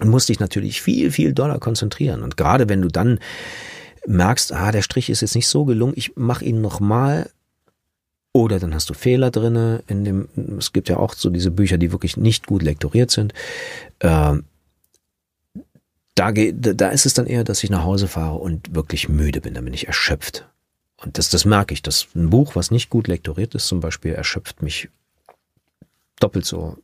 [0.00, 2.22] Und musst dich natürlich viel, viel doller konzentrieren.
[2.22, 3.20] Und gerade wenn du dann
[4.08, 7.30] merkst, ah, der Strich ist jetzt nicht so gelungen, ich mache ihn nochmal.
[8.32, 11.78] Oder dann hast du Fehler drinne in dem, es gibt ja auch so diese Bücher,
[11.78, 13.32] die wirklich nicht gut lektoriert sind.
[14.00, 14.44] Ähm,
[16.14, 19.54] da, da ist es dann eher, dass ich nach Hause fahre und wirklich müde bin,
[19.54, 20.48] dann bin ich erschöpft.
[20.96, 24.12] Und das, das merke ich, dass ein Buch, was nicht gut lektoriert ist, zum Beispiel,
[24.12, 24.88] erschöpft mich
[26.18, 26.76] doppelt so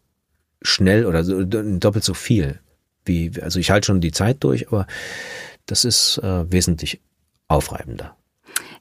[0.62, 2.60] schnell oder so, doppelt so viel.
[3.04, 4.86] Wie, also ich halte schon die Zeit durch, aber
[5.66, 7.00] das ist äh, wesentlich
[7.48, 8.16] aufreibender.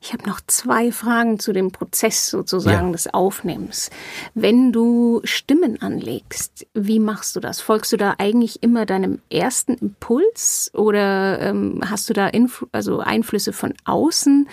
[0.02, 2.92] Ich habe noch zwei Fragen zu dem Prozess sozusagen ja.
[2.92, 3.90] des Aufnehmens.
[4.34, 7.62] Wenn du Stimmen anlegst, wie machst du das?
[7.62, 13.00] Folgst du da eigentlich immer deinem ersten Impuls oder ähm, hast du da Influ also
[13.00, 14.50] Einflüsse von außen,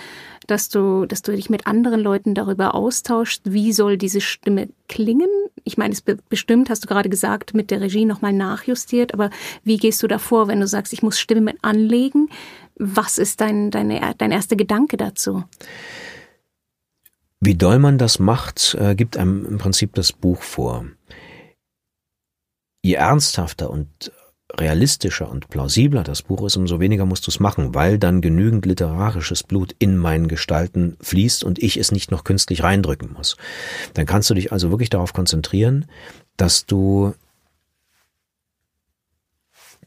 [0.46, 5.28] dass du, dass du dich mit anderen Leuten darüber austauschst, wie soll diese Stimme klingen?
[5.64, 9.30] Ich meine, es bestimmt, hast du gerade gesagt, mit der Regie nochmal nachjustiert, aber
[9.64, 12.28] wie gehst du davor, wenn du sagst, ich muss Stimmen anlegen?
[12.82, 15.44] Was ist dein, deine, dein erster Gedanke dazu?
[17.38, 20.86] Wie doll man das macht, äh, gibt einem im Prinzip das Buch vor.
[22.82, 24.12] Je ernsthafter und
[24.54, 28.64] realistischer und plausibler das Buch ist, umso weniger musst du es machen, weil dann genügend
[28.64, 33.36] literarisches Blut in meinen Gestalten fließt und ich es nicht noch künstlich reindrücken muss.
[33.92, 35.84] Dann kannst du dich also wirklich darauf konzentrieren,
[36.38, 37.12] dass du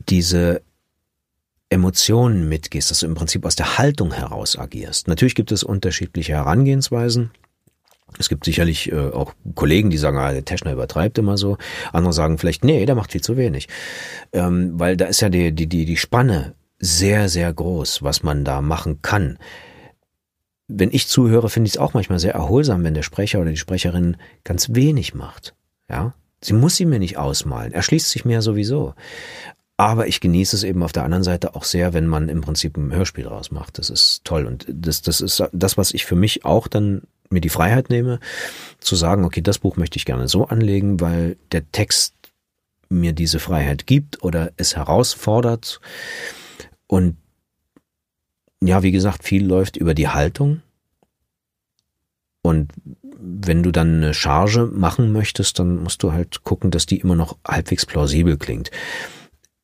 [0.10, 0.62] diese
[1.74, 5.08] Emotionen mitgehst, dass du im Prinzip aus der Haltung heraus agierst.
[5.08, 7.32] Natürlich gibt es unterschiedliche Herangehensweisen.
[8.20, 11.58] Es gibt sicherlich äh, auch Kollegen, die sagen, ah, der Teschner übertreibt immer so.
[11.92, 13.68] Andere sagen vielleicht, nee, der macht viel zu wenig.
[14.32, 18.46] Ähm, weil da ist ja die, die, die, die Spanne sehr, sehr groß, was man
[18.46, 19.40] da machen kann.
[20.68, 23.58] Wenn ich zuhöre, finde ich es auch manchmal sehr erholsam, wenn der Sprecher oder die
[23.58, 25.56] Sprecherin ganz wenig macht.
[25.90, 27.74] Ja, sie muss sie mir nicht ausmalen.
[27.74, 28.94] Er schließt sich mir sowieso.
[29.78, 32.78] Aber ich genieße es eben auf der anderen Seite auch sehr, wenn man im Prinzip
[32.78, 33.80] ein Hörspiel rausmacht.
[33.80, 34.46] Das ist toll.
[34.46, 38.20] Und das, das ist das, was ich für mich auch dann mir die Freiheit nehme,
[38.80, 42.14] zu sagen, okay, das Buch möchte ich gerne so anlegen, weil der Text
[42.90, 45.82] mir diese Freiheit gibt oder es herausfordert.
[46.88, 47.18] Und
[48.62, 50.62] ja, wie gesagt, viel läuft über die Haltung.
[52.42, 52.72] Und
[53.18, 57.16] wenn du dann eine Charge machen möchtest, dann musst du halt gucken, dass die immer
[57.16, 58.70] noch halbwegs plausibel klingt.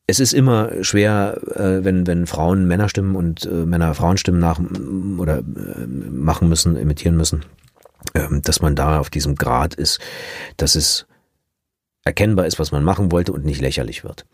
[0.09, 4.59] Es ist immer schwer, äh, wenn, wenn Frauen Männerstimmen und äh, Männer Frauenstimmen nach
[5.19, 7.45] oder äh, machen müssen, imitieren müssen,
[8.15, 9.99] ähm, dass man da auf diesem Grad ist,
[10.57, 11.05] dass es
[12.03, 14.25] erkennbar ist, was man machen wollte und nicht lächerlich wird.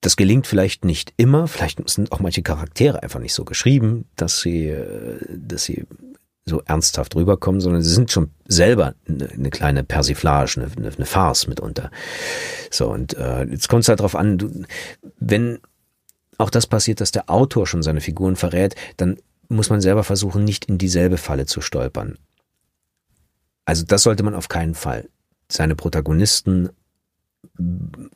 [0.00, 4.42] Das gelingt vielleicht nicht immer, vielleicht sind auch manche Charaktere einfach nicht so geschrieben, dass
[4.42, 5.86] sie, äh, dass sie
[6.46, 11.90] so ernsthaft rüberkommen, sondern sie sind schon selber eine, kleine Persiflage, eine, eine Farce mitunter.
[12.70, 14.64] So, und äh, jetzt kommt es halt drauf an, du,
[15.18, 15.58] wenn
[16.36, 20.44] auch das passiert, dass der Autor schon seine Figuren verrät, dann muss man selber versuchen,
[20.44, 22.18] nicht in dieselbe Falle zu stolpern.
[23.64, 25.08] Also das sollte man auf keinen Fall.
[25.50, 26.70] Seine Protagonisten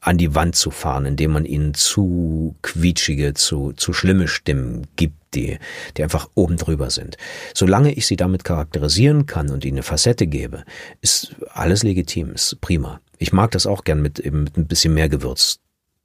[0.00, 5.17] an die Wand zu fahren, indem man ihnen zu quietschige, zu, zu schlimme Stimmen gibt,
[5.34, 5.58] die,
[5.96, 7.16] die einfach oben drüber sind.
[7.54, 10.64] Solange ich sie damit charakterisieren kann und ihnen eine Facette gebe,
[11.00, 13.00] ist alles legitim, ist prima.
[13.18, 15.58] Ich mag das auch gern mit eben mit ein bisschen mehr Gewürz,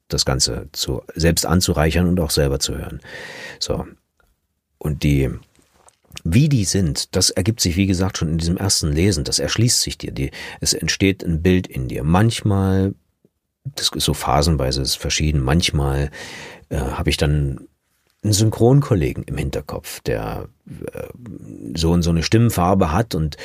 [0.08, 3.00] das Ganze zu, selbst anzureichern und auch selber zu hören.
[3.58, 3.86] So.
[4.78, 5.30] Und die,
[6.24, 9.24] wie die sind, das ergibt sich, wie gesagt, schon in diesem ersten Lesen.
[9.24, 10.12] Das erschließt sich dir.
[10.12, 12.04] Die, es entsteht ein Bild in dir.
[12.04, 12.94] Manchmal
[13.64, 15.40] das ist so phasenweise ist verschieden.
[15.42, 16.10] Manchmal
[16.68, 17.66] äh, habe ich dann
[18.24, 21.02] einen Synchronkollegen im Hinterkopf, der äh,
[21.74, 23.36] so und so eine Stimmenfarbe hat und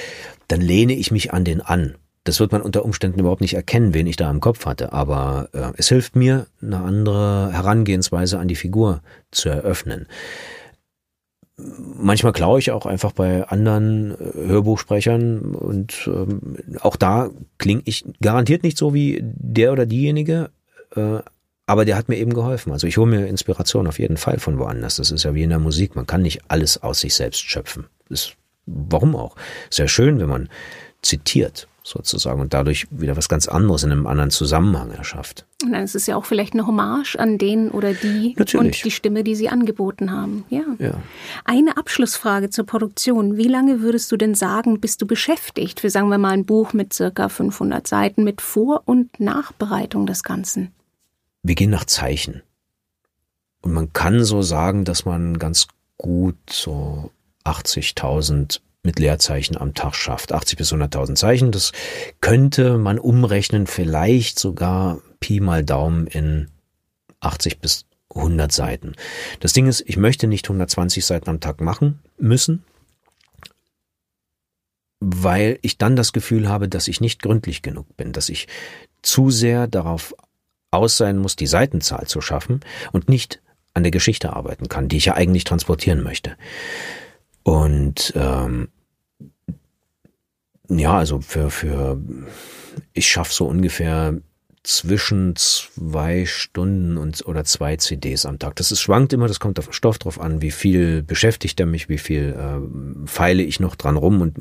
[0.48, 1.96] dann lehne ich mich an den an.
[2.24, 5.50] Das wird man unter Umständen überhaupt nicht erkennen, wen ich da im Kopf hatte, aber
[5.54, 10.08] äh, es hilft mir, eine andere Herangehensweise an die Figur zu eröffnen
[11.98, 18.06] manchmal klaue ich auch einfach bei anderen äh, Hörbuchsprechern und ähm, auch da klinge ich
[18.22, 20.52] garantiert nicht so wie der oder diejenige,
[20.96, 21.20] äh,
[21.70, 22.72] aber der hat mir eben geholfen.
[22.72, 24.96] Also ich hole mir Inspiration auf jeden Fall von woanders.
[24.96, 27.86] Das ist ja wie in der Musik, man kann nicht alles aus sich selbst schöpfen.
[28.10, 28.32] Das,
[28.66, 29.36] warum auch?
[29.70, 30.50] Sehr schön, wenn man
[31.04, 35.46] zitiert sozusagen und dadurch wieder was ganz anderes in einem anderen Zusammenhang erschafft.
[35.64, 38.66] Und dann ist es ja auch vielleicht eine Hommage an den oder die Natürlich.
[38.66, 40.46] und die Stimme, die sie angeboten haben.
[40.50, 40.64] Ja.
[40.80, 40.96] ja.
[41.46, 43.38] Eine Abschlussfrage zur Produktion.
[43.38, 46.74] Wie lange würdest du denn sagen, bist du beschäftigt für, sagen wir mal, ein Buch
[46.74, 50.72] mit circa 500 Seiten mit Vor- und Nachbereitung des Ganzen?
[51.44, 52.42] Wir gehen nach Zeichen.
[53.62, 57.12] Und man kann so sagen, dass man ganz gut so
[57.46, 60.32] 80.000 mit Leerzeichen am Tag schafft.
[60.32, 61.74] 80 bis 100.000 Zeichen, das
[62.22, 66.50] könnte man umrechnen, vielleicht sogar Pi mal Daumen in
[67.20, 68.94] 80 bis 100 Seiten.
[69.40, 72.64] Das Ding ist, ich möchte nicht 120 Seiten am Tag machen müssen,
[75.00, 78.48] weil ich dann das Gefühl habe, dass ich nicht gründlich genug bin, dass ich
[79.02, 80.16] zu sehr darauf
[80.72, 83.42] aus sein muss, die Seitenzahl zu schaffen und nicht
[83.74, 86.36] an der Geschichte arbeiten kann, die ich ja eigentlich transportieren möchte.
[87.44, 88.70] Und ähm,
[90.70, 92.00] ja, also für, für
[92.94, 94.16] ich schaffe so ungefähr
[94.64, 98.56] zwischen zwei Stunden und oder zwei CDs am Tag.
[98.58, 101.66] Das ist schwankt immer, das kommt auf den Stoff drauf an, wie viel beschäftigt er
[101.66, 104.38] mich, wie viel äh, feile ich noch dran rum und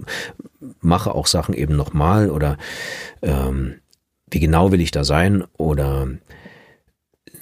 [0.81, 2.59] mache auch Sachen eben nochmal oder
[3.23, 3.77] ähm,
[4.31, 6.09] wie genau will ich da sein oder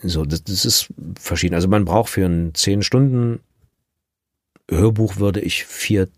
[0.03, 1.55] so, das, das ist verschieden.
[1.55, 3.41] Also man braucht für ein zehn Stunden
[4.71, 6.09] Hörbuch würde ich vier,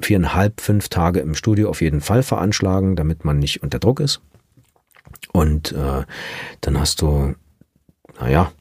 [0.00, 4.20] viereinhalb, fünf Tage im Studio auf jeden Fall veranschlagen, damit man nicht unter Druck ist.
[5.32, 6.04] Und äh,
[6.60, 7.34] dann hast du,
[8.20, 8.52] naja,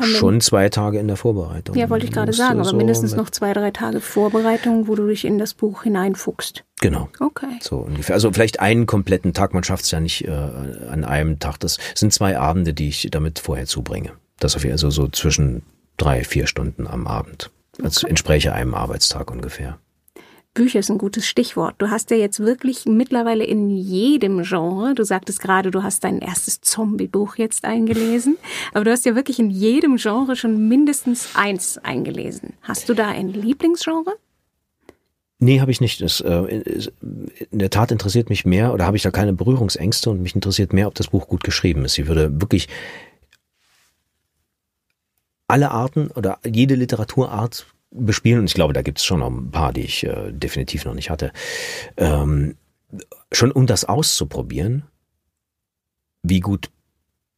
[0.00, 1.76] schon zwei Tage in der Vorbereitung.
[1.76, 5.06] Ja, wollte ich gerade sagen, aber so mindestens noch zwei, drei Tage Vorbereitung, wo du
[5.06, 6.64] dich in das Buch hineinfuchst.
[6.80, 7.08] Genau.
[7.20, 7.58] Okay.
[7.60, 8.14] So ungefähr.
[8.14, 11.58] Also vielleicht einen kompletten Tag, man schafft es ja nicht äh, an einem Tag.
[11.60, 14.12] Das sind zwei Abende, die ich damit vorher zubringe.
[14.38, 15.62] Das auf jeden Fall also so zwischen
[15.96, 17.50] drei, vier Stunden am Abend.
[17.78, 18.10] Das okay.
[18.10, 19.78] entspräche einem Arbeitstag ungefähr.
[20.56, 21.76] Bücher ist ein gutes Stichwort.
[21.78, 26.18] Du hast ja jetzt wirklich mittlerweile in jedem Genre, du sagtest gerade, du hast dein
[26.18, 28.38] erstes Zombie-Buch jetzt eingelesen,
[28.72, 32.54] aber du hast ja wirklich in jedem Genre schon mindestens eins eingelesen.
[32.62, 34.16] Hast du da ein Lieblingsgenre?
[35.38, 36.00] Nee, habe ich nicht.
[36.00, 36.62] Das, äh,
[37.50, 40.72] in der Tat interessiert mich mehr oder habe ich da keine Berührungsängste und mich interessiert
[40.72, 41.92] mehr, ob das Buch gut geschrieben ist.
[41.92, 42.68] Sie würde wirklich
[45.48, 49.50] alle Arten oder jede Literaturart bespielen, und ich glaube, da gibt es schon noch ein
[49.50, 51.32] paar, die ich äh, definitiv noch nicht hatte,
[51.96, 52.56] ähm,
[53.32, 54.84] schon um das auszuprobieren,
[56.22, 56.70] wie gut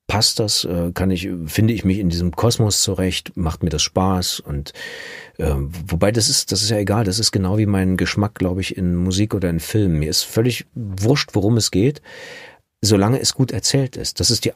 [0.08, 3.82] passt das, äh, kann ich, finde ich mich in diesem Kosmos zurecht, macht mir das
[3.82, 4.72] Spaß und
[5.36, 8.62] äh, wobei das ist, das ist ja egal, das ist genau wie mein Geschmack, glaube
[8.62, 9.98] ich, in Musik oder in Filmen.
[9.98, 12.00] Mir ist völlig wurscht, worum es geht,
[12.80, 14.18] solange es gut erzählt ist.
[14.18, 14.52] Das ist die,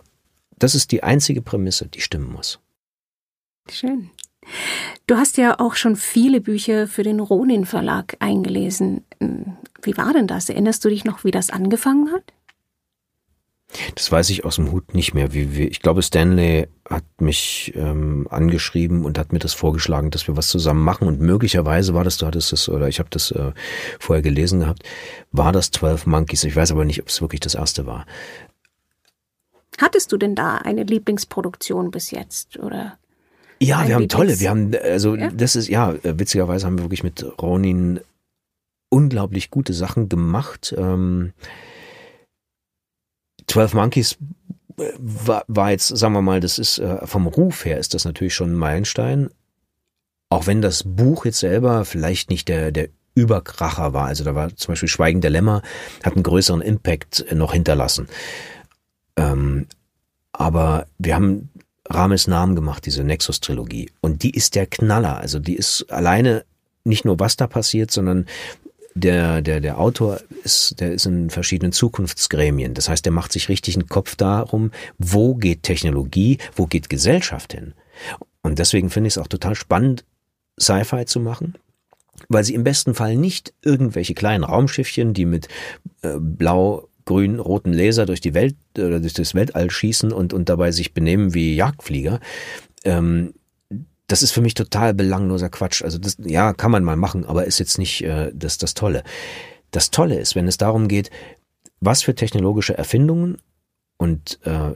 [0.56, 2.58] das ist die einzige Prämisse, die stimmen muss.
[3.70, 4.10] Schön.
[5.06, 9.04] Du hast ja auch schon viele Bücher für den Ronin Verlag eingelesen.
[9.82, 10.48] Wie war denn das?
[10.48, 12.32] Erinnerst du dich noch, wie das angefangen hat?
[13.94, 15.32] Das weiß ich aus dem Hut nicht mehr.
[15.32, 20.28] Wie, wie, ich glaube, Stanley hat mich ähm, angeschrieben und hat mir das vorgeschlagen, dass
[20.28, 21.08] wir was zusammen machen.
[21.08, 23.52] Und möglicherweise war das, du hattest das, oder ich habe das äh,
[23.98, 24.82] vorher gelesen gehabt,
[25.30, 26.44] war das 12 Monkeys.
[26.44, 28.06] Ich weiß aber nicht, ob es wirklich das erste war.
[29.78, 32.58] Hattest du denn da eine Lieblingsproduktion bis jetzt?
[32.58, 32.98] Oder?
[33.62, 34.40] Ja, wir haben tolle.
[34.40, 35.30] Wir haben, also ja?
[35.30, 38.00] das ist, ja, witzigerweise haben wir wirklich mit Ronin
[38.88, 40.74] unglaublich gute Sachen gemacht.
[40.76, 41.32] Ähm,
[43.46, 44.18] 12 Monkeys
[44.78, 48.04] äh, war, war jetzt, sagen wir mal, das ist äh, vom Ruf her ist das
[48.04, 49.30] natürlich schon ein Meilenstein.
[50.28, 54.06] Auch wenn das Buch jetzt selber vielleicht nicht der, der Überkracher war.
[54.06, 55.62] Also da war zum Beispiel Schweigen der Lämmer,
[56.02, 58.08] hat einen größeren Impact noch hinterlassen.
[59.16, 59.66] Ähm,
[60.32, 61.50] aber wir haben
[61.94, 63.90] Rames Namen gemacht, diese Nexus-Trilogie.
[64.00, 65.18] Und die ist der Knaller.
[65.18, 66.44] Also die ist alleine
[66.84, 68.26] nicht nur was da passiert, sondern
[68.94, 72.74] der, der, der Autor ist, der ist in verschiedenen Zukunftsgremien.
[72.74, 77.52] Das heißt, der macht sich richtig einen Kopf darum, wo geht Technologie, wo geht Gesellschaft
[77.52, 77.74] hin.
[78.42, 80.04] Und deswegen finde ich es auch total spannend,
[80.60, 81.54] Sci-Fi zu machen,
[82.28, 85.48] weil sie im besten Fall nicht irgendwelche kleinen Raumschiffchen, die mit
[86.02, 90.48] äh, blau grün roten Laser durch die Welt oder durch das Weltall schießen und, und
[90.48, 92.20] dabei sich benehmen wie Jagdflieger,
[92.84, 93.34] ähm,
[94.06, 95.82] das ist für mich total belangloser Quatsch.
[95.82, 99.04] Also das, ja, kann man mal machen, aber ist jetzt nicht äh, das, das Tolle.
[99.70, 101.10] Das Tolle ist, wenn es darum geht,
[101.80, 103.38] was für technologische Erfindungen
[103.96, 104.74] und äh,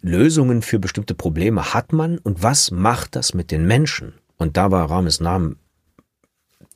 [0.00, 4.14] Lösungen für bestimmte Probleme hat man und was macht das mit den Menschen?
[4.36, 5.58] Und da war Rames Namen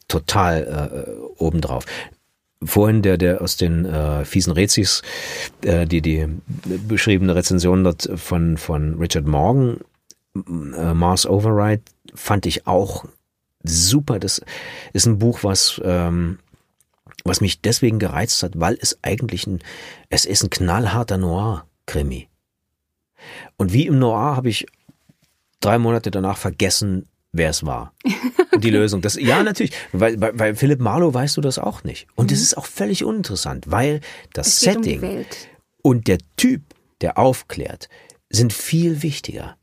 [0.08, 1.86] total äh, obendrauf.
[2.64, 5.02] Vorhin der, der aus den äh, fiesen Rezis,
[5.62, 6.26] äh, die, die
[6.88, 9.80] beschriebene Rezension dort von, von Richard Morgan,
[10.36, 11.82] äh, Mars Override
[12.14, 13.04] fand ich auch
[13.62, 14.18] super.
[14.18, 14.42] Das
[14.92, 16.38] ist ein Buch, was ähm,
[17.24, 19.60] was mich deswegen gereizt hat, weil es eigentlich ein
[20.10, 22.28] es ist ein knallharter Noir-Krimi.
[23.56, 24.66] Und wie im Noir habe ich
[25.60, 27.94] drei Monate danach vergessen, wer es war.
[28.58, 29.00] Die Lösung.
[29.00, 29.72] Das, ja, natürlich.
[29.92, 32.06] Weil, weil, weil Philipp Marlowe weißt du das auch nicht.
[32.14, 32.44] Und es mhm.
[32.44, 34.00] ist auch völlig uninteressant, weil
[34.32, 35.24] das Setting um
[35.82, 36.62] und der Typ,
[37.00, 37.88] der aufklärt,
[38.30, 39.56] sind viel wichtiger.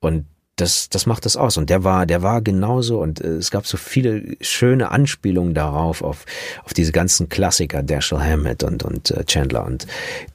[0.00, 1.56] Und das, das macht das aus.
[1.56, 3.00] Und der war, der war genauso.
[3.00, 6.24] Und äh, es gab so viele schöne Anspielungen darauf, auf,
[6.64, 9.86] auf diese ganzen Klassiker, Dashiell Hammett und, und äh, Chandler und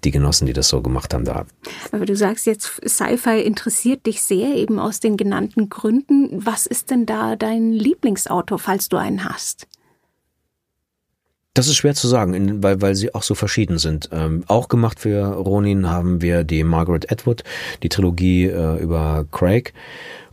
[0.04, 1.46] die Genossen, die das so gemacht haben da.
[1.92, 6.46] Aber du sagst jetzt, Sci-Fi interessiert dich sehr, eben aus den genannten Gründen.
[6.46, 9.68] Was ist denn da dein Lieblingsautor, falls du einen hast?
[11.54, 14.10] Das ist schwer zu sagen, weil, weil sie auch so verschieden sind.
[14.12, 17.44] Ähm, auch gemacht für Ronin haben wir die Margaret Atwood,
[17.84, 19.74] die Trilogie äh, über Craig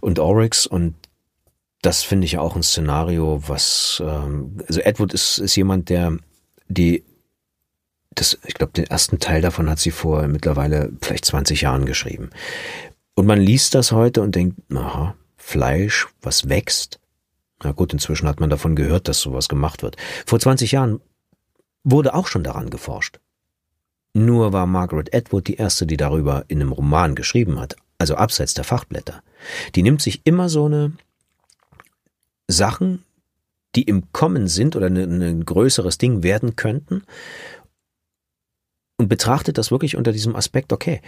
[0.00, 0.94] und Oryx und
[1.82, 6.16] das finde ich auch ein Szenario, was ähm, also Atwood ist, ist jemand, der
[6.68, 7.04] die
[8.16, 12.30] das, ich glaube, den ersten Teil davon hat sie vor mittlerweile vielleicht 20 Jahren geschrieben.
[13.14, 16.98] Und man liest das heute und denkt, aha, Fleisch, was wächst.
[17.62, 19.96] Na gut, inzwischen hat man davon gehört, dass sowas gemacht wird.
[20.26, 21.00] Vor 20 Jahren
[21.84, 23.20] wurde auch schon daran geforscht.
[24.12, 28.54] Nur war Margaret Atwood die erste, die darüber in einem Roman geschrieben hat, also abseits
[28.54, 29.22] der Fachblätter.
[29.74, 30.92] Die nimmt sich immer so eine
[32.48, 33.04] Sachen,
[33.74, 37.02] die im Kommen sind oder ein größeres Ding werden könnten
[38.96, 41.02] und betrachtet das wirklich unter diesem Aspekt, okay,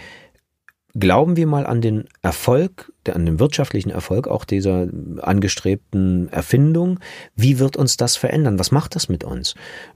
[0.95, 4.87] glauben wir mal an den Erfolg, an den wirtschaftlichen Erfolg auch dieser
[5.21, 6.99] angestrebten Erfindung.
[7.35, 8.59] Wie wird uns das verändern?
[8.59, 9.55] Was macht das mit uns?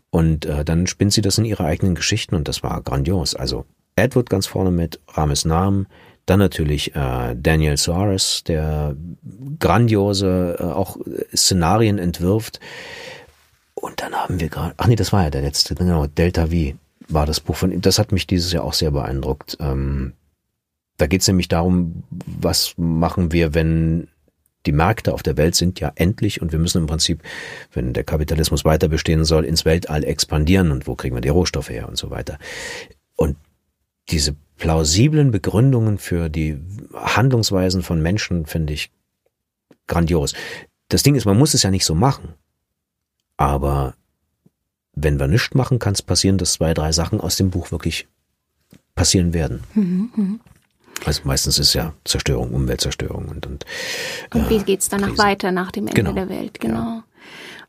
[0.10, 3.36] Und äh, dann spinnt sie das in ihre eigenen Geschichten und das war grandios.
[3.36, 5.88] Also Edward ganz vorne mit, Rames Namen,
[6.26, 8.96] dann natürlich äh, Daniel Suarez, der
[9.60, 10.98] grandiose äh, auch
[11.36, 12.60] Szenarien entwirft.
[13.74, 16.76] Und dann haben wir gerade, ach nee, das war ja der letzte, genau, Delta V
[17.10, 17.82] war das Buch von.
[17.82, 19.58] Das hat mich dieses Jahr auch sehr beeindruckt.
[19.60, 20.14] Ähm,
[20.98, 24.08] da geht es nämlich darum, was machen wir, wenn
[24.66, 27.22] die Märkte auf der Welt sind ja endlich und wir müssen im Prinzip,
[27.74, 31.70] wenn der Kapitalismus weiter bestehen soll, ins Weltall expandieren und wo kriegen wir die Rohstoffe
[31.70, 32.38] her und so weiter.
[33.16, 33.36] Und
[34.10, 36.58] diese plausiblen Begründungen für die
[36.94, 38.91] Handlungsweisen von Menschen finde ich
[39.88, 40.34] grandios.
[40.88, 42.30] Das Ding ist, man muss es ja nicht so machen.
[43.36, 43.96] Aber
[44.94, 48.08] wenn wir nichts machen, kann es passieren, dass zwei, drei Sachen aus dem Buch wirklich
[48.96, 49.64] passieren werden.
[51.06, 53.66] Also meistens ist ja Zerstörung, Umweltzerstörung und und,
[54.34, 55.24] und wie äh, geht's danach Krisen.
[55.24, 56.14] weiter nach dem Ende genau.
[56.14, 56.60] der Welt?
[56.60, 56.78] Genau.
[56.78, 57.04] Ja.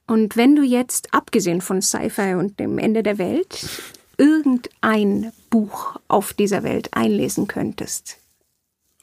[0.06, 3.66] Und wenn du jetzt, abgesehen von Sci-Fi und dem Ende der Welt,
[4.18, 8.18] irgendein Buch auf dieser Welt einlesen könntest,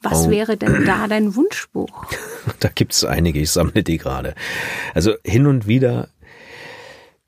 [0.00, 0.30] was oh.
[0.30, 2.06] wäre denn da dein Wunschbuch?
[2.60, 4.34] Da gibt es einige, ich sammle die gerade.
[4.94, 6.08] Also hin und wieder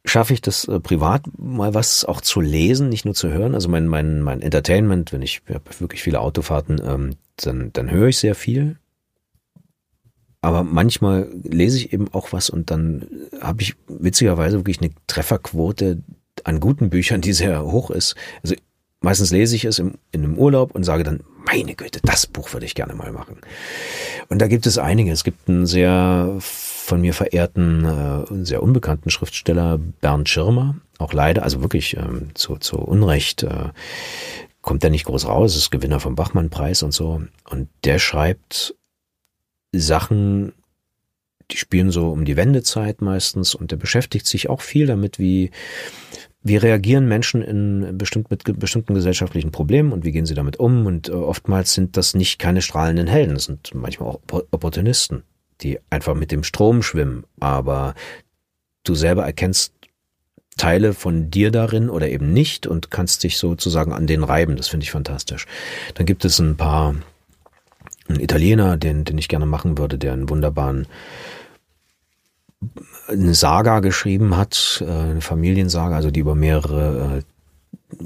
[0.04, 3.54] schaffe ich das äh, privat mal was auch zu lesen, nicht nur zu hören.
[3.54, 8.08] Also mein, mein, mein Entertainment, wenn ich, ich wirklich viele Autofahrten, ähm, dann, dann höre
[8.08, 8.76] ich sehr viel.
[10.42, 13.06] Aber manchmal lese ich eben auch was und dann
[13.40, 16.02] habe ich witzigerweise wirklich eine Trefferquote
[16.44, 18.14] an guten Büchern, die sehr hoch ist.
[18.42, 18.54] Also
[19.00, 22.52] meistens lese ich es im, in einem Urlaub und sage dann, meine Güte, das Buch
[22.52, 23.38] würde ich gerne mal machen.
[24.28, 25.12] Und da gibt es einige.
[25.12, 26.36] Es gibt einen sehr
[26.84, 32.56] von mir verehrten, äh, sehr unbekannten Schriftsteller Bernd Schirmer, auch leider, also wirklich ähm, zu,
[32.56, 33.70] zu Unrecht äh,
[34.60, 37.22] kommt er nicht groß raus, ist Gewinner vom Bachmann-Preis und so.
[37.48, 38.74] Und der schreibt
[39.72, 40.52] Sachen,
[41.50, 45.50] die spielen so um die Wendezeit meistens und der beschäftigt sich auch viel damit, wie
[46.46, 50.84] wie reagieren Menschen in bestimmt mit bestimmten gesellschaftlichen Problemen und wie gehen sie damit um?
[50.84, 54.20] Und äh, oftmals sind das nicht keine strahlenden Helden, das sind manchmal auch
[54.50, 55.22] Opportunisten,
[55.64, 57.94] die einfach mit dem Strom schwimmen, aber
[58.84, 59.72] du selber erkennst
[60.56, 64.56] Teile von dir darin oder eben nicht und kannst dich sozusagen an den reiben.
[64.56, 65.46] Das finde ich fantastisch.
[65.94, 66.94] Dann gibt es ein paar,
[68.08, 70.86] ein Italiener, den, den ich gerne machen würde, der einen wunderbaren
[73.08, 77.22] eine Saga geschrieben hat, äh, eine Familiensaga, also die über mehrere,
[78.00, 78.04] äh,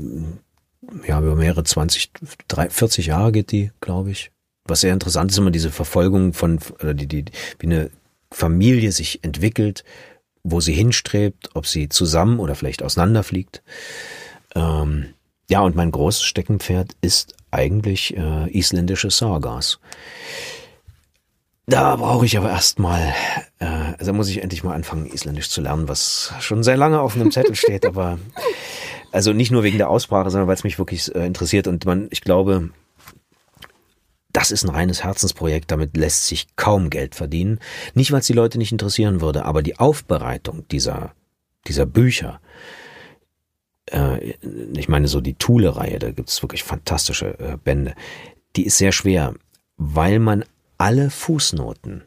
[1.06, 2.10] ja, über mehrere 20,
[2.48, 4.32] 30, 40 Jahre geht die, glaube ich.
[4.68, 7.24] Was sehr interessant ist immer diese Verfolgung von, oder die, die,
[7.58, 7.90] wie eine
[8.30, 9.82] Familie sich entwickelt,
[10.44, 13.62] wo sie hinstrebt, ob sie zusammen oder vielleicht auseinanderfliegt.
[14.54, 15.14] Ähm,
[15.50, 19.80] ja, und mein großes Steckenpferd ist eigentlich äh, isländische Sagas.
[21.66, 23.14] Da brauche ich aber erstmal,
[23.58, 27.14] äh, also muss ich endlich mal anfangen, Isländisch zu lernen, was schon sehr lange auf
[27.14, 28.18] einem Zettel steht, aber
[29.12, 32.08] also nicht nur wegen der Aussprache, sondern weil es mich wirklich äh, interessiert und man,
[32.10, 32.70] ich glaube,
[34.32, 37.60] das ist ein reines Herzensprojekt, damit lässt sich kaum Geld verdienen.
[37.94, 41.14] Nicht, weil es die Leute nicht interessieren würde, aber die Aufbereitung dieser,
[41.66, 42.40] dieser Bücher,
[43.90, 44.34] äh,
[44.76, 47.94] ich meine so die Thule-Reihe, da gibt es wirklich fantastische äh, Bände,
[48.56, 49.34] die ist sehr schwer,
[49.76, 50.44] weil man
[50.76, 52.04] alle Fußnoten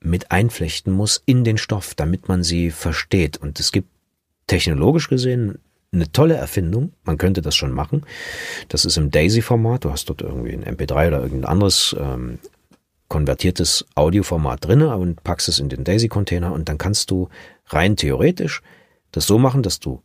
[0.00, 3.36] mit einflechten muss in den Stoff, damit man sie versteht.
[3.36, 3.88] Und es gibt
[4.46, 5.58] technologisch gesehen
[5.92, 6.92] eine tolle Erfindung.
[7.02, 8.04] Man könnte das schon machen.
[8.68, 9.84] Das ist im Daisy-Format.
[9.84, 12.38] Du hast dort irgendwie ein MP3 oder irgendein anderes ähm,
[13.08, 17.28] konvertiertes Audioformat drinne und packst es in den Daisy-Container und dann kannst du
[17.66, 18.62] rein theoretisch
[19.10, 20.02] das so machen, dass du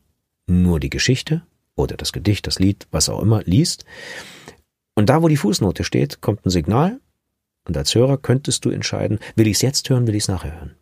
[0.47, 1.43] nur die Geschichte
[1.75, 3.85] oder das Gedicht, das Lied, was auch immer liest.
[4.95, 6.99] Und da, wo die Fußnote steht, kommt ein Signal
[7.67, 10.55] und als Hörer könntest du entscheiden, will ich es jetzt hören, will ich es nachher
[10.55, 10.75] hören.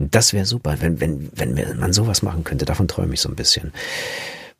[0.00, 2.64] Das wäre super, wenn, wenn, wenn man sowas machen könnte.
[2.64, 3.72] Davon träume ich so ein bisschen.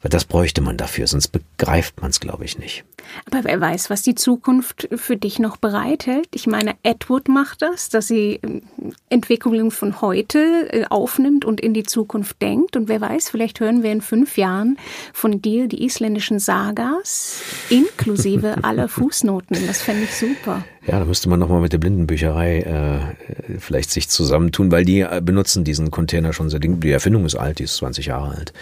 [0.03, 2.85] Weil das bräuchte man dafür, sonst begreift man es, glaube ich, nicht.
[3.27, 6.29] Aber wer weiß, was die Zukunft für dich noch bereithält.
[6.35, 8.63] Ich meine, Edward macht das, dass sie ähm,
[9.11, 12.77] Entwicklungen von heute äh, aufnimmt und in die Zukunft denkt.
[12.77, 14.79] Und wer weiß, vielleicht hören wir in fünf Jahren
[15.13, 19.67] von dir die isländischen Sagas inklusive aller Fußnoten.
[19.67, 20.65] Das fände ich super.
[20.87, 25.21] Ja, da müsste man nochmal mit der Blindenbücherei äh, vielleicht sich zusammentun, weil die äh,
[25.23, 28.55] benutzen diesen Container schon sehr, die Erfindung ist alt, die ist 20 Jahre alt,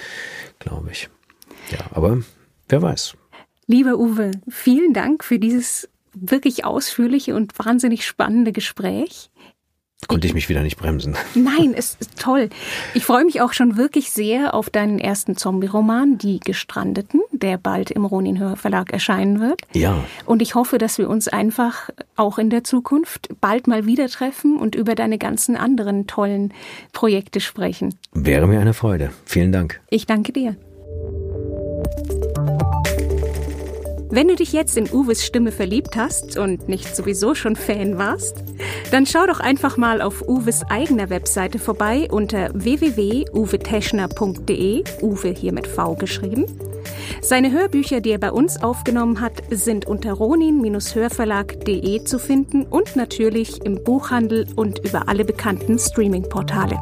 [0.59, 1.09] glaube ich.
[1.71, 2.19] Ja, aber
[2.69, 3.17] wer weiß.
[3.67, 9.31] Lieber Uwe, vielen Dank für dieses wirklich ausführliche und wahnsinnig spannende Gespräch.
[10.07, 11.17] Konnte ich mich wieder nicht bremsen.
[11.35, 12.51] Nein, es ist toll.
[12.95, 17.91] Ich freue mich auch schon wirklich sehr auf deinen ersten Zombie-Roman, Die Gestrandeten, der bald
[17.91, 19.61] im Ronin Verlag erscheinen wird.
[19.75, 20.05] Ja.
[20.25, 24.57] Und ich hoffe, dass wir uns einfach auch in der Zukunft bald mal wieder treffen
[24.57, 26.55] und über deine ganzen anderen tollen
[26.93, 27.97] Projekte sprechen.
[28.13, 29.11] Wäre mir eine Freude.
[29.25, 29.81] Vielen Dank.
[29.91, 30.57] Ich danke dir.
[34.19, 38.43] Wenn du dich jetzt in Uwes Stimme verliebt hast und nicht sowieso schon Fan warst,
[38.91, 45.69] dann schau doch einfach mal auf Uwes eigener Webseite vorbei unter www.uweteschner.de, Uwe hier mit
[45.69, 46.47] V geschrieben.
[47.23, 53.65] Seine Hörbücher, die er bei uns aufgenommen hat, sind unter ronin-hörverlag.de zu finden und natürlich
[53.65, 56.77] im Buchhandel und über alle bekannten Streaming-Portale.